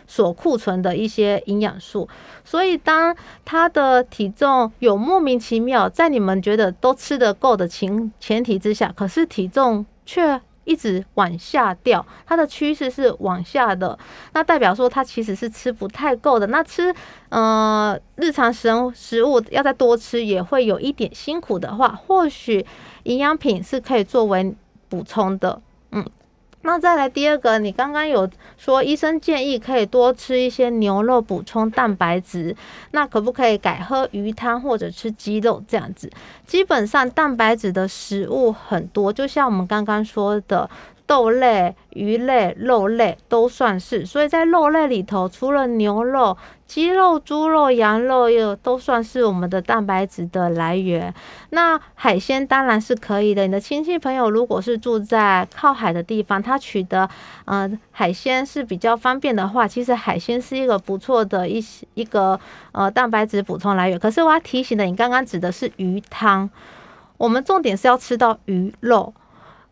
[0.09, 2.09] 所库存的一些营养素。
[2.45, 13.99] 所以当他的体重有莫名其妙，在你们觉得都吃得够的情前提之下，可是体重却一直往下掉，它的趋势是往下的，
[14.33, 16.47] 那代表说它其实是吃不太够的。
[16.49, 16.95] 那吃
[17.29, 22.65] 呃日常食食物要再多吃，也会有一点辛苦的话，或许
[23.05, 24.55] 营养品是可以作为
[24.89, 25.61] 补充的。
[26.65, 32.57] 那再来第二个，你刚刚有说医生建议可以多吃一些牛肉补充蛋白质，
[32.93, 36.11] 那可不可以改喝鱼汤或者吃鸡肉这样子？
[36.47, 40.69] 基本上蛋白质的食物很多，就像我们刚刚说的。
[41.07, 46.37] 豆类、鱼类、肉类都算是，所以在肉类里头，除了牛肉、
[46.67, 51.13] 鸡肉、猪肉、羊肉，又都算是我们的蛋白质的来源。
[51.51, 53.47] 那海鲜当然是可以的。
[53.47, 57.09] 你的亲戚朋友如果是住在靠海的地方，他取得
[57.45, 61.63] 呃海鲜是比较方便的话，其实海鲜是一个不错的一
[61.93, 62.41] 一个
[62.73, 63.99] 呃蛋白质补充来源。
[63.99, 66.49] 可是我要提醒的，你刚刚指的是鱼汤，
[67.19, 69.13] 我们重点是要吃到鱼肉。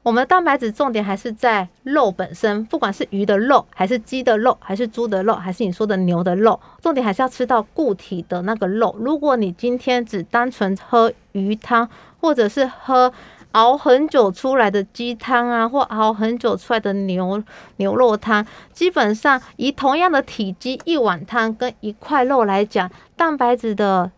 [0.03, 8.97] 我们的蛋白质重点还是在肉本身，不管是鱼的肉，还是鸡的肉，还是猪的肉，还是你说的牛的肉，重点还是要吃到固体的那个肉。
[8.99, 11.89] 如果你今天只单纯喝鱼汤，
[12.21, 13.13] 或者是喝
[13.53, 17.41] 熬很久出来的鸡汤啊，或熬很久出来的牛
[17.77, 24.11] 牛肉汤，基本上以同样的体积一碗汤跟一块肉来讲，蛋白质的。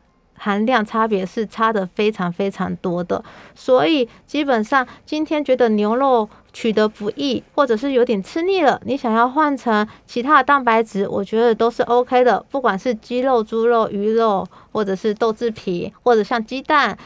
[0.44, 12.44] 含量差别是差的非常非常多的，所以基本上今天觉得牛肉取得不易，或者是有点吃腻了，你想要换成其他的蛋白质，我觉得都是 OK 的。
[12.50, 16.98] 不管是鸡肉、猪肉、鱼肉，或者是豆制品，或者像鸡蛋，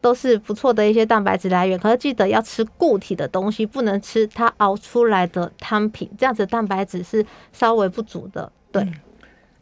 [0.00, 1.76] 都是不错的一些蛋白质来源。
[1.76, 8.52] 可是记得要吃固体的东西，不能吃它熬出来的汤品，这样子蛋白质是稍微不足的。
[8.70, 8.86] 对，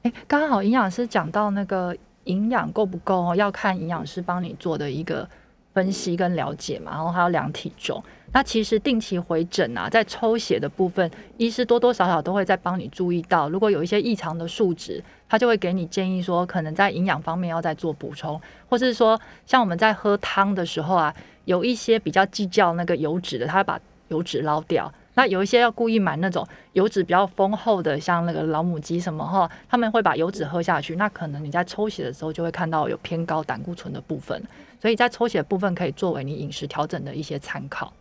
[0.02, 1.96] 哎，刚好营养师讲到那个。
[2.24, 3.34] 营养够不够？
[3.34, 5.28] 要看营养师帮你做的一个
[5.72, 8.02] 分析跟了解嘛，然后还要量体重。
[8.32, 24.92] 那其实定期回诊啊，在抽血的部分，医师多多少少都会在帮你注意到，如果有一些异常的数值，他就会给你建议说，可能在营养方面要再做补充，或是说像我们在喝汤的时候啊，有一些比较计较那个油脂的，他会把油脂捞掉。
[25.14, 30.96] 那有一些要故意买那种油脂比较丰厚的，像那个老母鸡什么哈，他们会把油脂喝下去。
[30.96, 34.42] 那可能你在抽血的时候就会看到有偏高胆固醇的部分，
[34.82, 37.92] 所以在抽血部分可以作为你饮食调整的一些参考。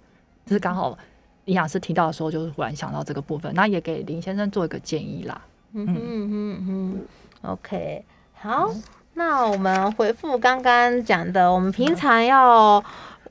[0.45, 0.97] 这是刚好
[1.45, 5.41] 营养师提到的时候，就是忽然想到这个部分，那也给林先生做一个建议啦。
[5.73, 7.02] 嗯嗯嗯嗯
[7.43, 8.71] ，OK，好，
[9.13, 12.84] 那我们回复刚刚讲的，我们平常要。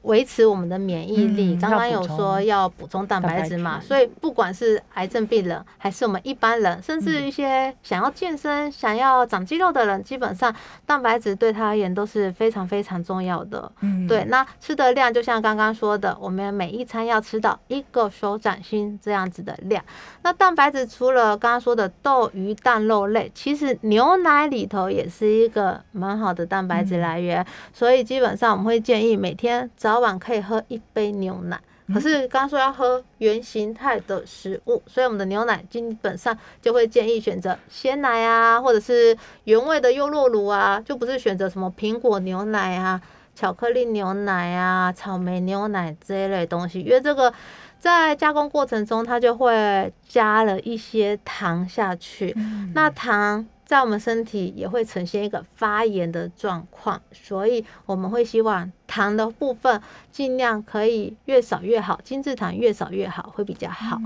[0.03, 10.53] 维持我们的免疫力，刚刚有说要补充蛋白质嘛，所以不管是癌症病人，还是我们一般人，甚至一些想要健身、想要长肌肉的人，基本上
[10.85, 13.71] 蛋白质对他而言都是非常非常重要的。
[13.81, 19.85] 嗯，对，那吃的量就像刚刚说的，我们每一餐要吃到一个手掌心这样子的量。
[20.23, 29.92] 那蛋白质除了刚刚说的豆、鱼、蛋、肉类，其实牛奶里头也是一个蛮好的蛋白质来源，所以基本上我们会建议每天早。
[29.93, 31.61] 早晚可以喝一杯牛奶，
[31.93, 42.99] 可是刚刚说要喝原形态的食物，所以我们的牛奶基本上就会建议选择鲜奶啊，或者是原味的优酪乳啊，就不是选择什么苹果牛奶啊、
[43.35, 47.31] 巧克力牛奶啊、草莓牛奶这一类东西，因为这个
[47.79, 52.35] 在加工过程中它就会加了一些糖下去，
[52.73, 53.47] 那糖。
[53.73, 59.81] 在我们身体也会呈现一个发炎的状况，所以我们会希望糖的部分
[60.11, 63.99] 尽量可以越少越好，精制糖越少越好，会比较好。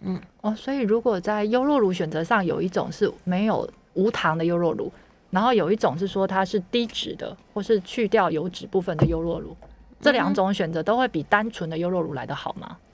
[0.00, 4.90] 嗯，哦，所以如果在优酪乳选择上，有一种是没有无糖的优酪乳，
[5.28, 9.54] 然后有一种是说它是低脂的，或是去掉油脂部分的优酪乳，
[10.00, 12.66] 这两种选择都会比单纯的优酪乳来得好吗？
[12.70, 12.87] 嗯，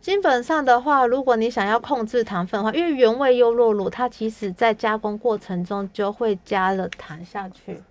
[0.00, 7.82] 基本上的话，如果你想要控制糖分的话，因为原味优酪乳它其实在加工过程中就会加了糖下去。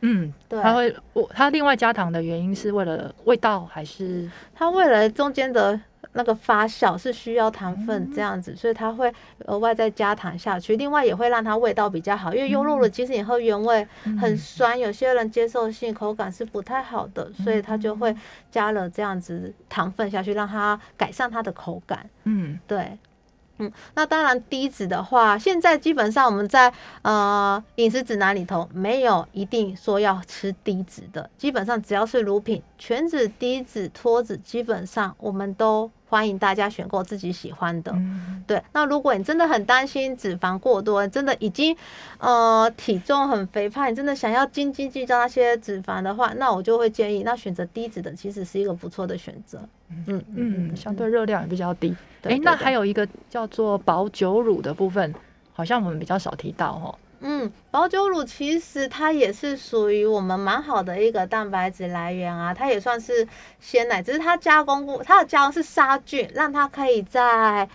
[0.00, 4.30] 嗯，对，它会，我它另外加糖的原因是为了味道还是？
[4.54, 5.80] 它为了中间的。
[6.12, 9.12] 那个发酵是需要糖分这样子，所以它会
[9.46, 10.76] 额外再加糖下去。
[10.76, 13.86] 另外也会让它味道比较好，因为优酪乳其实你喝原味
[14.20, 18.14] 很酸，有些人接受性口感是不太好的，所以它就会
[18.50, 22.08] 加了这样子糖分下去，让它改善它的口感。
[22.24, 22.98] 嗯，对。
[23.58, 37.92] 嗯，那当然低脂的话，现在基本上我们在呃饮食指南里头没有一定说要吃低脂的，基本上只要是乳品，全脂、低脂、脱脂，基本上我们都欢迎大家选购自己喜欢的。
[37.92, 41.76] 嗯，对，那如果你真的很担心脂肪过多，真的已经
[42.18, 49.60] 呃体重很肥胖，你真的想要斤斤计较那些脂肪的话，那我就会建议，那选择低脂的其实是一个不错的选择。
[50.06, 51.94] 嗯嗯，相对热量也比较低。
[52.22, 55.14] 哎，那还有一个叫做保酒乳的部分，
[55.52, 56.94] 好像我们比较少提到哦。
[57.26, 63.26] 嗯，保酒乳其实它也是属于我们蛮好的一个蛋白质来源啊，它也算是
[63.60, 67.66] 鲜奶，只是它加工过，它的加工是杀菌，让它可以在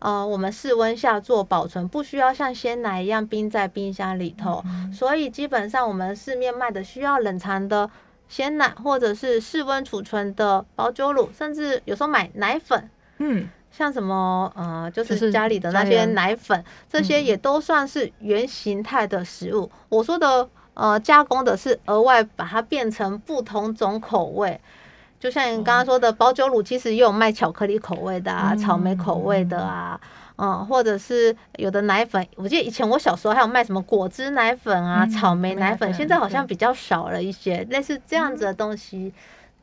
[0.00, 4.62] 呃我们室温下做保存，不需要像鲜奶一样冰在冰箱里头，
[4.92, 7.88] 所以基本上我们市面卖的需要冷藏的
[8.28, 12.88] 鲜奶，或者是室温储存的保酒乳，甚至有时候买奶粉。
[13.18, 19.70] 嗯，像什么呃，就就是是家里的那些奶粉，这些嗯也都算是原形态的食物。
[19.88, 24.60] 我说的呃加工的是额外把它变成不同种口味，
[25.18, 30.00] 就像你刚刚说的保酒乳，其实也有卖巧克力口味的啊，草莓口味的啊。
[30.38, 39.12] 嗯，或者是有的奶粉，我记得以前我小时候还有卖什么果汁奶粉啊、嗯草莓奶粉，现在好像比较少了一些，类似这样子的东西。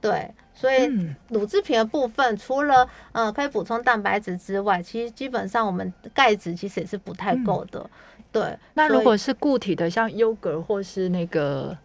[0.02, 7.90] 对，所以嗯乳制品的部分，除了呃可以补充蛋白质之外，其实基本上我们钙质其实也是不太够的。
[8.32, 11.76] 对，嗯那如果是固体的，像优格或是那个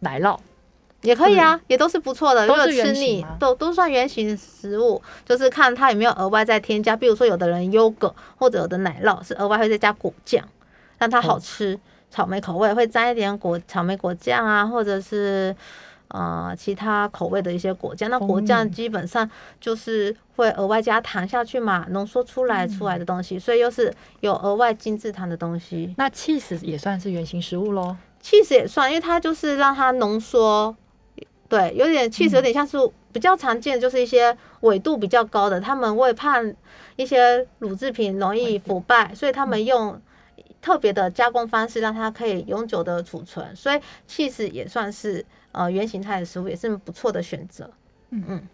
[0.00, 0.36] 奶酪，
[1.02, 2.46] 也可以啊，也都是不错的。
[2.46, 6.96] 如果都是吃腻都都算原型食物，就是看它有没有额外再添加。
[6.96, 10.44] 比如说有的人优格或者有的奶酪是额外会再加果酱，
[10.98, 11.78] 让它好哦吃。
[12.10, 15.54] 草莓口味会沾一点果草莓果酱啊，或者是
[16.08, 18.08] 呃其他口味的一些果酱。
[18.08, 19.30] 那果酱哦基本上
[19.60, 25.94] 就是会额外加糖下去嘛，浓缩出来出来的东西，所以又是有额外精致糖的东西。
[25.98, 27.94] 那 cheese 也算是原型食物喽。
[28.22, 30.74] cheese 也算，因为它就是让它浓缩，
[31.48, 32.76] 对，有点 cheese 有点像是
[33.12, 36.36] 比较常见，就是一些纬度比较高的，他们会怕
[36.96, 40.00] 一些乳制品容易腐败，所以他们用
[40.60, 47.70] 特别的加工方式让它可以永久的储存，所以 cheese 也算是呃原形态的食物，也是不错的选择。
[48.10, 48.48] 嗯嗯。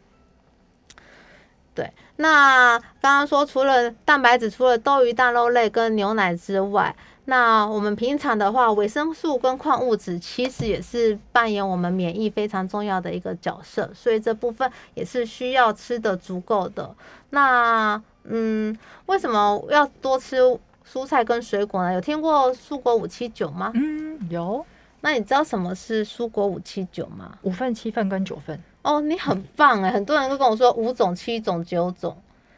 [1.75, 6.95] 对，那刚刚说除了蛋白质，除了豆鱼蛋肉类跟牛奶之外，
[7.27, 16.95] 那我们平常的话，维生素跟矿物质其实也是扮演我们免疫非常重要的一个角色，所以这部分也是需要吃的足够的。
[17.31, 20.39] 那嗯，为什么要多吃
[20.87, 21.95] 蔬菜跟水果呢？
[21.95, 23.73] 有听过蔬果五七九吗？
[23.75, 24.65] 嗯，有
[25.01, 27.39] 那你知道什么是蔬果五七九吗？
[27.43, 28.59] 五份、七份跟九份。
[28.83, 29.91] 哦，你很棒哎！
[29.91, 32.15] 很多人都跟我说五种、七种、九种，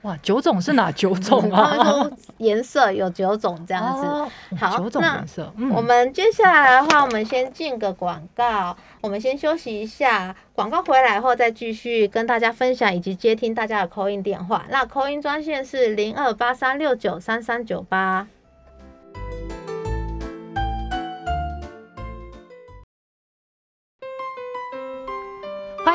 [0.06, 1.84] 哇，九种是哪 九种他们啊？
[1.84, 4.06] 说颜色有九种这样子。
[4.06, 5.52] 哦好九种那颜色。
[5.56, 10.34] 嗯我们接下来的话，我们先进个广告，我们先休息一下。
[10.54, 14.64] 广告回来后再继续跟大家分享以及接听大家的扣音电话。
[14.70, 18.26] 那扣音专线是零二八三六九三三九八。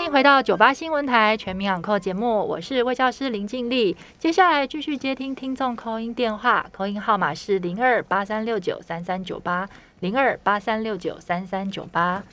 [0.01, 3.95] 欢迎回到九八新闻台全民养扣节目，我是魏教师林静丽。
[4.17, 12.23] 接下来继续接听听众扣音电话，扣音号码是零二八三六九三三九八零二八三六九三三九八。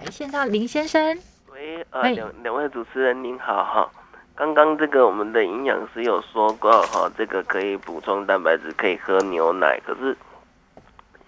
[0.00, 1.18] 哎，线上林先生，
[1.52, 3.90] 喂，呃，哎两两位主持人您好哈。
[4.34, 9.78] 刚刚这个我们的营养师有说过哈，这个可以补充蛋白质，可以喝牛奶。
[9.86, 10.16] 可是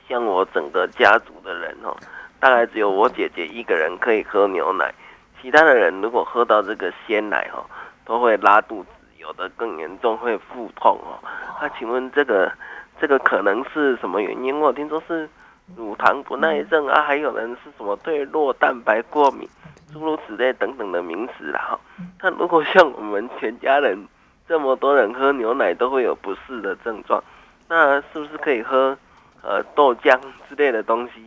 [0.08, 1.94] 像我整个家族的人哦，
[2.40, 4.94] 大概只有我姐姐一个人可以喝牛奶，
[5.40, 7.64] 其他的人如果喝到这个鲜奶哦，
[8.04, 8.88] 都会拉肚子，
[9.18, 11.18] 有的更严重会腹痛哦。
[11.60, 12.52] 那、请问这个
[13.00, 14.58] 这个可能是什么原因？
[14.60, 15.28] 我听说是
[15.76, 19.48] 乳糖不耐症啊，还有人是什么对酪蛋白过敏。
[19.92, 21.80] 诸如此类等等的名词啦哈。
[22.22, 23.98] 那如果像我们全家人
[24.46, 27.20] 这么多人喝牛奶都会有不适的症状，
[27.68, 28.96] 那是不是可以喝
[29.42, 30.16] 呃豆浆
[30.48, 31.26] 之类的东西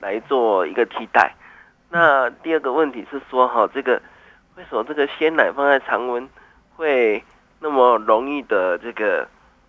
[0.00, 1.34] 来做一个替代？
[1.90, 4.00] 那第二个问题是说哈，这个
[4.56, 6.28] 为什么这个鲜奶放在常温
[6.74, 7.22] 会
[7.60, 9.28] 那么容易的这个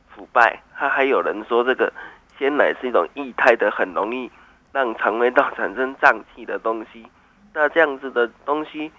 [0.10, 0.60] 腐败？
[0.76, 1.92] 它还有人说这个
[2.38, 4.32] 鲜奶是一种液态的，很容易
[4.72, 7.06] 让肠胃道产生胀气的东西。
[7.54, 8.92] 那这样子的东西，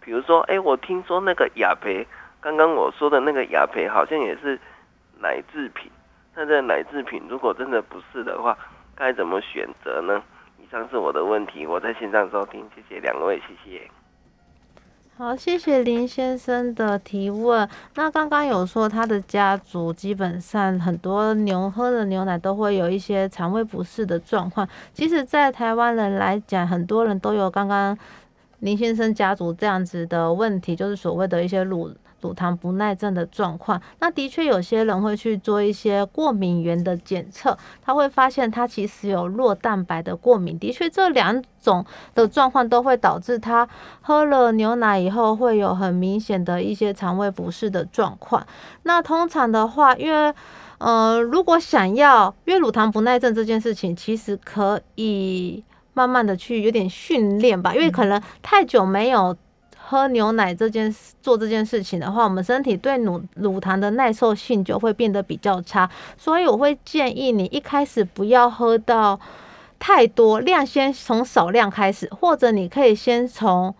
[0.00, 2.06] 比如说，哎，我听说那个雅培，
[2.40, 4.58] 刚刚我说的那个雅培好像也是
[5.20, 5.90] 奶制品。
[6.36, 8.56] 那这奶制品如果真的不是的话，
[8.94, 10.22] 该怎么选择呢？
[10.74, 13.88] 上是我的问题，我在线上收听，谢谢两位，谢谢。
[15.16, 17.68] 好，谢谢林先生的提问。
[17.94, 24.68] 那刚刚有说他的家族基本上很多牛喝的牛奶都会有一些肠胃不适的状况。
[24.92, 27.96] 其实，在台湾人来讲，很多人都有刚刚
[28.58, 31.94] 林先生家族这样子的问题，就是所谓的一些乳。
[32.24, 40.58] 乳糖不耐症的状况，那的确有些人会去做一些过敏源的检测，他会发现他其实有弱蛋白的过敏。
[40.58, 43.68] 的确，这两种的状况都会导致他
[44.00, 48.46] 喝了牛奶以后会有很明显的一些肠胃不适的状况。
[48.84, 50.34] 那通常的话，因为
[50.78, 55.62] 呃，如果想要，因为乳糖不耐症这件事情，其实可以
[55.92, 59.36] 慢慢的去有点训练吧，因为可能太久没有。
[59.86, 69.20] 喝牛奶这件事，做这件事情的话，我们身体对乳乳糖的耐受性就会变得比较差，所以我会建议你一开始不要喝到
[69.78, 73.74] 太多量，先从少量开始，或者你可以先从。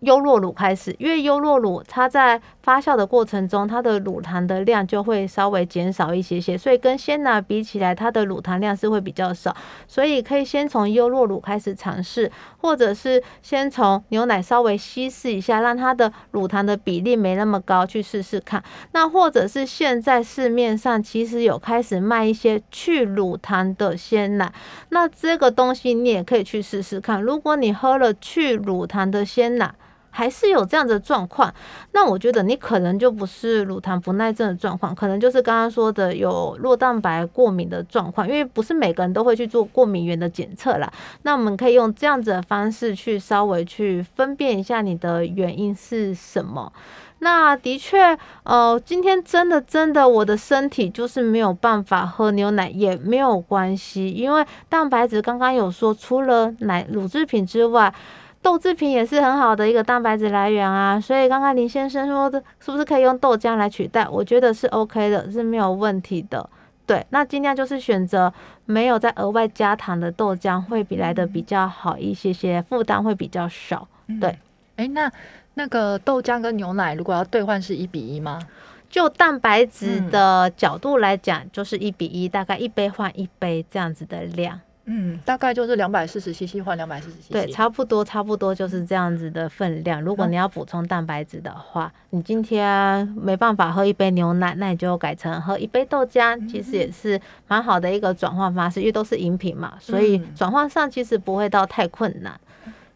[0.00, 9.54] 优酪乳开始，因为优酪乳它在发酵的过程中，它的乳糖的量就会稍微减少一些些，所以跟鲜奶比起来，它的乳糖量是会比较少，
[9.86, 18.62] 所以可以先从优酪乳开始尝试，或者是先从牛奶稍微稀释一下，让它的乳糖的比例没那么高，去试试看。
[18.92, 24.52] 那或者是现在市面上其实有开始卖一些去乳糖的鲜奶，
[24.90, 27.22] 那这个东西你也可以去试试看。
[27.22, 29.74] 如果你喝了去乳糖的鲜奶，
[30.10, 31.52] 还是有这样的状况，
[31.92, 40.92] 那我觉得你可能就不是乳糖不耐症的状况，可能就是刚刚说的有弱蛋白过敏的状况，因为不是每个人都会去做过敏源的检测啦。
[41.22, 46.72] 那我们可以用这样子的方式去稍微去分辨一下你的原因是什么。
[47.20, 57.94] 那的确，呃，今天真的真的我的身体就是没有办法喝牛奶也没有关系，因为蛋白质刚刚有说，除了奶乳制品之外。
[58.42, 64.08] 豆制品也是很好的一个蛋白质来源啊，所以刚刚林先生说的，是不是可以用豆浆来取代？
[64.08, 66.48] 我觉得是 OK 的，是没有问题的。
[66.86, 68.32] 对，那尽量就是选择
[68.64, 73.86] 没有再额外加糖的豆浆，会比来的比较好一些些，负担会比较少。
[74.20, 74.38] 对，
[74.76, 75.12] 哎，那
[75.54, 78.40] 那个豆浆跟牛奶如果要兑换是一比一吗？
[78.88, 84.58] 就蛋白质的角度来讲，就是一比一，大概一杯换一杯这样子的量。
[84.86, 90.02] 嗯，大概就是两百四十 CC 换两百四十 CC，对，差不多差不多就是这样子的分量。
[90.02, 102.40] 如果你要补充蛋白质的话，你今天没办法喝一杯牛奶，那你就改成喝一杯豆浆，其实也是蛮好的一个转换方式，因为都是饮品嘛，所以转换上其实不会到太困难。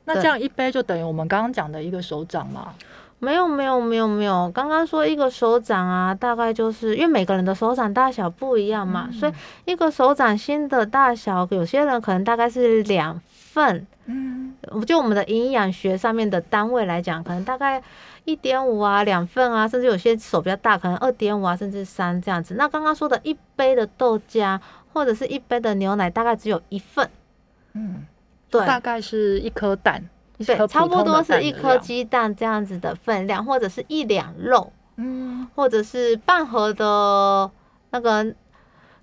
[0.07, 2.75] 那这样一杯就等于我们刚刚讲的一个手掌嘛？
[3.25, 9.33] 没有没有没有没有，刚刚说一个手掌啊，大概就是因为每个人的手掌大小不一样嘛，所以
[9.65, 13.87] 一个手掌心的大小，有些人可能大概是两份。
[14.07, 14.55] 嗯，
[14.87, 17.83] 就我们的营养学上面的单位来讲，可能大概
[18.27, 22.55] 一点五啊，两份啊，甚至有些手比较大，可能二点五啊，甚至三这样子。
[22.59, 24.61] 那刚刚说的一杯的豆浆
[24.93, 27.09] 或者是一杯的牛奶，大概只有一份。
[27.73, 28.05] 嗯，
[28.51, 30.05] 对，大概是一颗蛋。
[30.39, 37.49] 对，差不多是一颗鸡蛋这样子的分量，或者是一两肉，嗯，或者是半盒的
[37.91, 38.35] 那个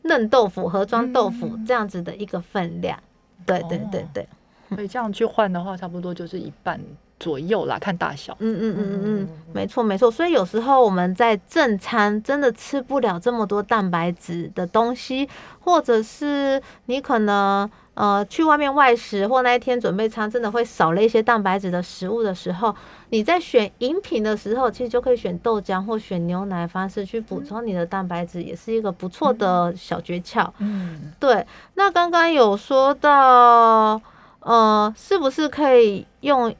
[0.01, 2.99] 嫩豆腐、盒装豆腐这样子的一个分量。
[3.45, 4.27] 对对对对，
[4.69, 6.77] 所以这样去换的话，差不多就是一半
[7.17, 8.35] 左右啦，看大小。
[8.39, 10.11] 嗯嗯嗯嗯嗯，没错没错。
[10.11, 15.29] 所以有时候我们在正餐真的吃不了这么多蛋白质的东西，
[15.61, 17.71] 或者是你可能。
[17.93, 22.73] 呃，去外面外食或那一天准备餐，真的会少了一些蛋白质的食物的时候，
[23.09, 30.49] 你在选饮品的时候，其实就可以选豆浆或选牛奶方式去补充你的蛋白质，也是一个不错的小诀窍。
[30.59, 31.45] 嗯，对。
[31.75, 34.01] 那刚刚有说到，
[34.39, 36.55] 呃，是不是可以用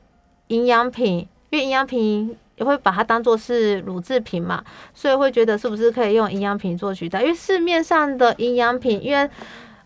[0.47, 1.27] 营养品？
[1.49, 4.63] 因为营养品也会把它当做是乳制品嘛，
[4.93, 7.21] 所以会觉得是不是可以用营养品做取代？
[7.21, 9.29] 因为市面上的营养品，因为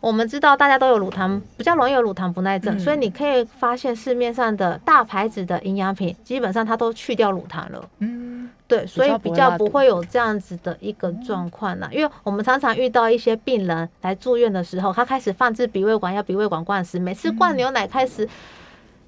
[0.05, 7.89] 我们知道大家都有乳糖，比较容易有乳糖不耐症，所以你可以发现市面上的大牌子的营养品，基本上它都去掉乳糖了。
[7.97, 11.89] 嗯，对，所以比较不会有这样子的一个状况呢。
[11.91, 18.29] 因为我们常常遇到一些病人来住院的时候，他开始放置鼻胃管，要鼻胃管灌食，每次灌牛奶开始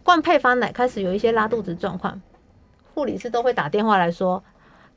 [0.02, 2.20] 灌配方奶，开始有一些拉肚子状况，
[2.96, 4.44] 护理师都会打电话来说。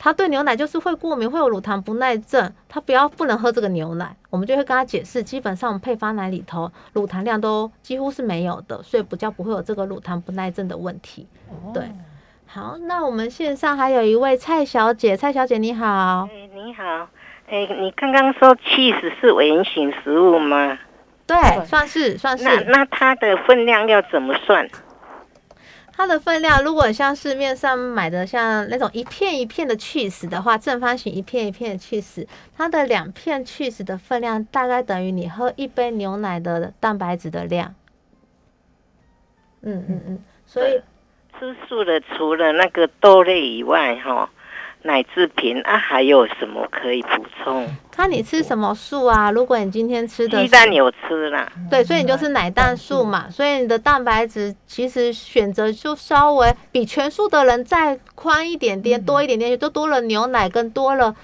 [0.03, 11.27] 他对牛奶就是会过敏，会有乳糖不耐症，他不要不能喝这个牛奶，我们就会跟他解释，基本上配方奶里头乳糖量都几乎是没有的，所以比较不会有这个乳糖不耐症的问题。
[11.75, 11.85] 对，
[12.47, 17.07] 好，那我们线上还有一位蔡小姐，蔡小姐你好，哎你好，
[17.51, 20.79] 哎你刚刚说 cheese 是圆形食物吗？
[21.27, 21.37] 对，
[21.67, 22.45] 算是算是。
[22.45, 24.67] 那那它的分量要怎么算？
[26.01, 32.27] 它的分量，如果像市面上买的像那种一片一片的 cheese 的话，正方形一片一片的 cheese，
[32.57, 37.75] 它的两片 cheese 的分量大概等于你喝一杯牛奶的蛋白质的量。
[39.61, 40.81] 嗯嗯嗯，所以
[41.39, 44.31] 吃素的除了那个豆类以外，哈，
[44.83, 47.69] 奶制品啊，还有什么可以补充？
[47.91, 49.31] 看你吃什么素啊。
[49.31, 61.15] 如果你今天吃的是鸡蛋有吃啦，对，所以你就是奶蛋素嘛，所以你的蛋白质其实选择就稍微比全素的人再宽一点点，多一点点，就多了牛奶跟多了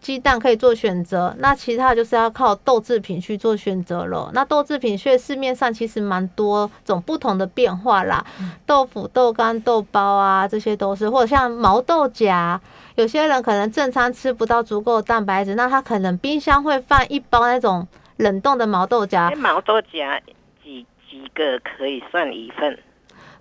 [0.00, 1.34] 鸡蛋可以做选择。
[1.38, 4.30] 那其他就是要靠豆制品去做选择了。
[4.32, 8.24] 那豆制品却市面上其实蛮多种不同的变化啦，
[8.64, 12.60] 豆腐、豆干、豆包啊，这些都是，或者像毛豆荚。
[13.00, 17.88] 有些人可能正餐吃不到足够的蛋白质，那他可能冰箱会放一包那种
[18.18, 20.20] 冷冻的毛豆荚哎，，毛豆荚
[20.62, 22.78] 几几个可以算一份？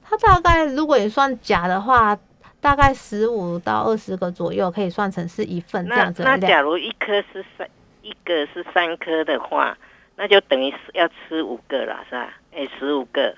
[0.02, 2.18] 它大概如果你算假的话，
[2.62, 6.38] 大概十五到二十个左右，可以算成是一份这样子那。
[6.38, 6.48] 那。
[6.48, 7.68] 假如一颗是三，
[8.02, 9.78] 一个是三颗的话，
[10.16, 12.34] 那就等于是要吃五个了，是吧？
[12.56, 13.36] 哎，十五个，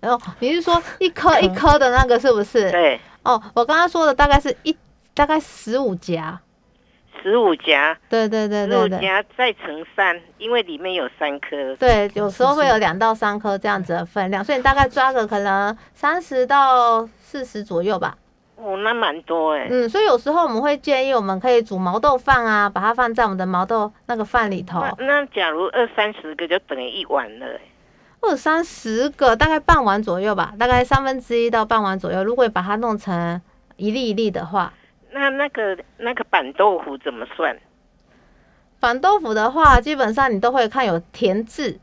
[0.00, 2.70] 然后你是说一颗一颗的那个是不是？
[2.70, 4.74] 对，哦，我刚刚说的大概是一
[5.14, 6.40] 大概十五夹。
[7.22, 9.00] 十五夹，对对对十五对对。
[9.00, 11.76] 夹再乘三，因为里面有三颗。
[11.76, 18.16] 对，有时候会有两到三颗这样子的分量，所以你大概抓个可能三十到四十左右吧。
[18.56, 19.68] 哦，那蛮多哎。
[19.70, 27.60] 嗯，所以有时候我们会建议，我们可以煮毛豆饭啊，把它放在我们的毛豆那个饭里头，那那假如二三十个就等于一碗了欸，
[28.22, 32.24] 二三十个，大概半碗左右吧，大概三分之一到半碗左右。
[32.24, 33.40] 如果把它弄成
[33.76, 34.72] 一粒一粒的话，
[35.12, 37.56] 那那个那个板豆腐怎么算？
[38.80, 41.78] 板豆腐的话，基本上你都会看有田字，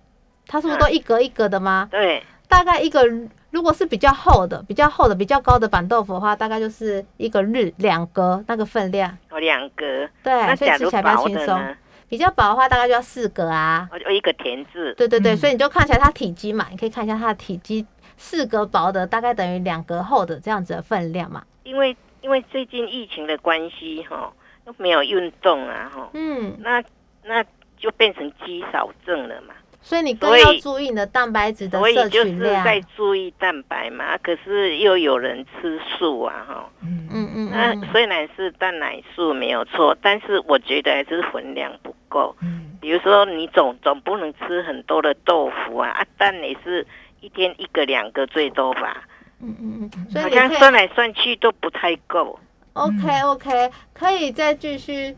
[0.47, 1.87] 它是不是都一格一格的吗？
[1.89, 3.05] 对，大概一个，
[3.51, 9.17] 如果是比较厚的、比较厚的、比较高的板豆腐的话，大概就是一个日两格那个分量。
[9.29, 9.85] 哦，两格。
[10.23, 11.75] 对，那所以吃起来比较轻松。
[12.09, 13.87] 比较薄的话，大概就要四格啊。
[13.91, 14.93] 哦，就一个田字。
[14.95, 17.85] 对对对，所以你就看起来它体积嘛，你可以看一下它的体积，
[18.17, 21.43] 四格薄的大概等于两格厚的这样子的分量嘛。
[21.63, 24.31] 因为因为最近疫情的关系哈，
[24.65, 26.83] 都没有运动啊哈，嗯，那
[27.23, 27.43] 那
[27.77, 29.53] 就变成肌少症了嘛。
[29.81, 32.65] 所以你更要注意你的蛋白质的所以摄就是取量。
[32.65, 36.69] 在注意蛋白嘛，可是又有人吃素啊哈。
[36.83, 42.35] 嗯嗯嗯那嗯，虽然是蛋奶素没有错，但是我觉得还是分量不够。
[42.41, 46.85] 嗯比如说你总总不能吃很多的豆腐啊，啊蛋也是
[47.19, 49.03] 一天一个两个最多吧，
[49.41, 52.39] 嗯嗯嗯，所以好像算来算去都不太够。
[52.73, 55.15] OK OK，可以再继续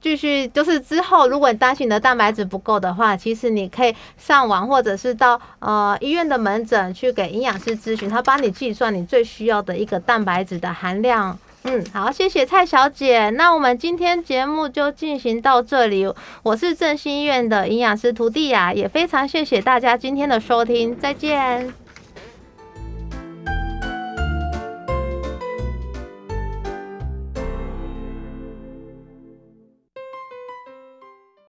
[0.00, 11.36] 继续，就是之后如果你担心你的蛋白质不够的话，其实你可以上网或者是到呃医院的门诊去给营养师咨询，他帮你计算你最需要的一个蛋白质的含量。
[11.64, 13.28] 嗯，好，谢谢蔡小姐。
[13.30, 16.06] 那我们今天节目就进行到这里。
[16.44, 21.85] 我是振兴医院的营养师涂蒂雅，也非常谢谢大家今天的收听，再见。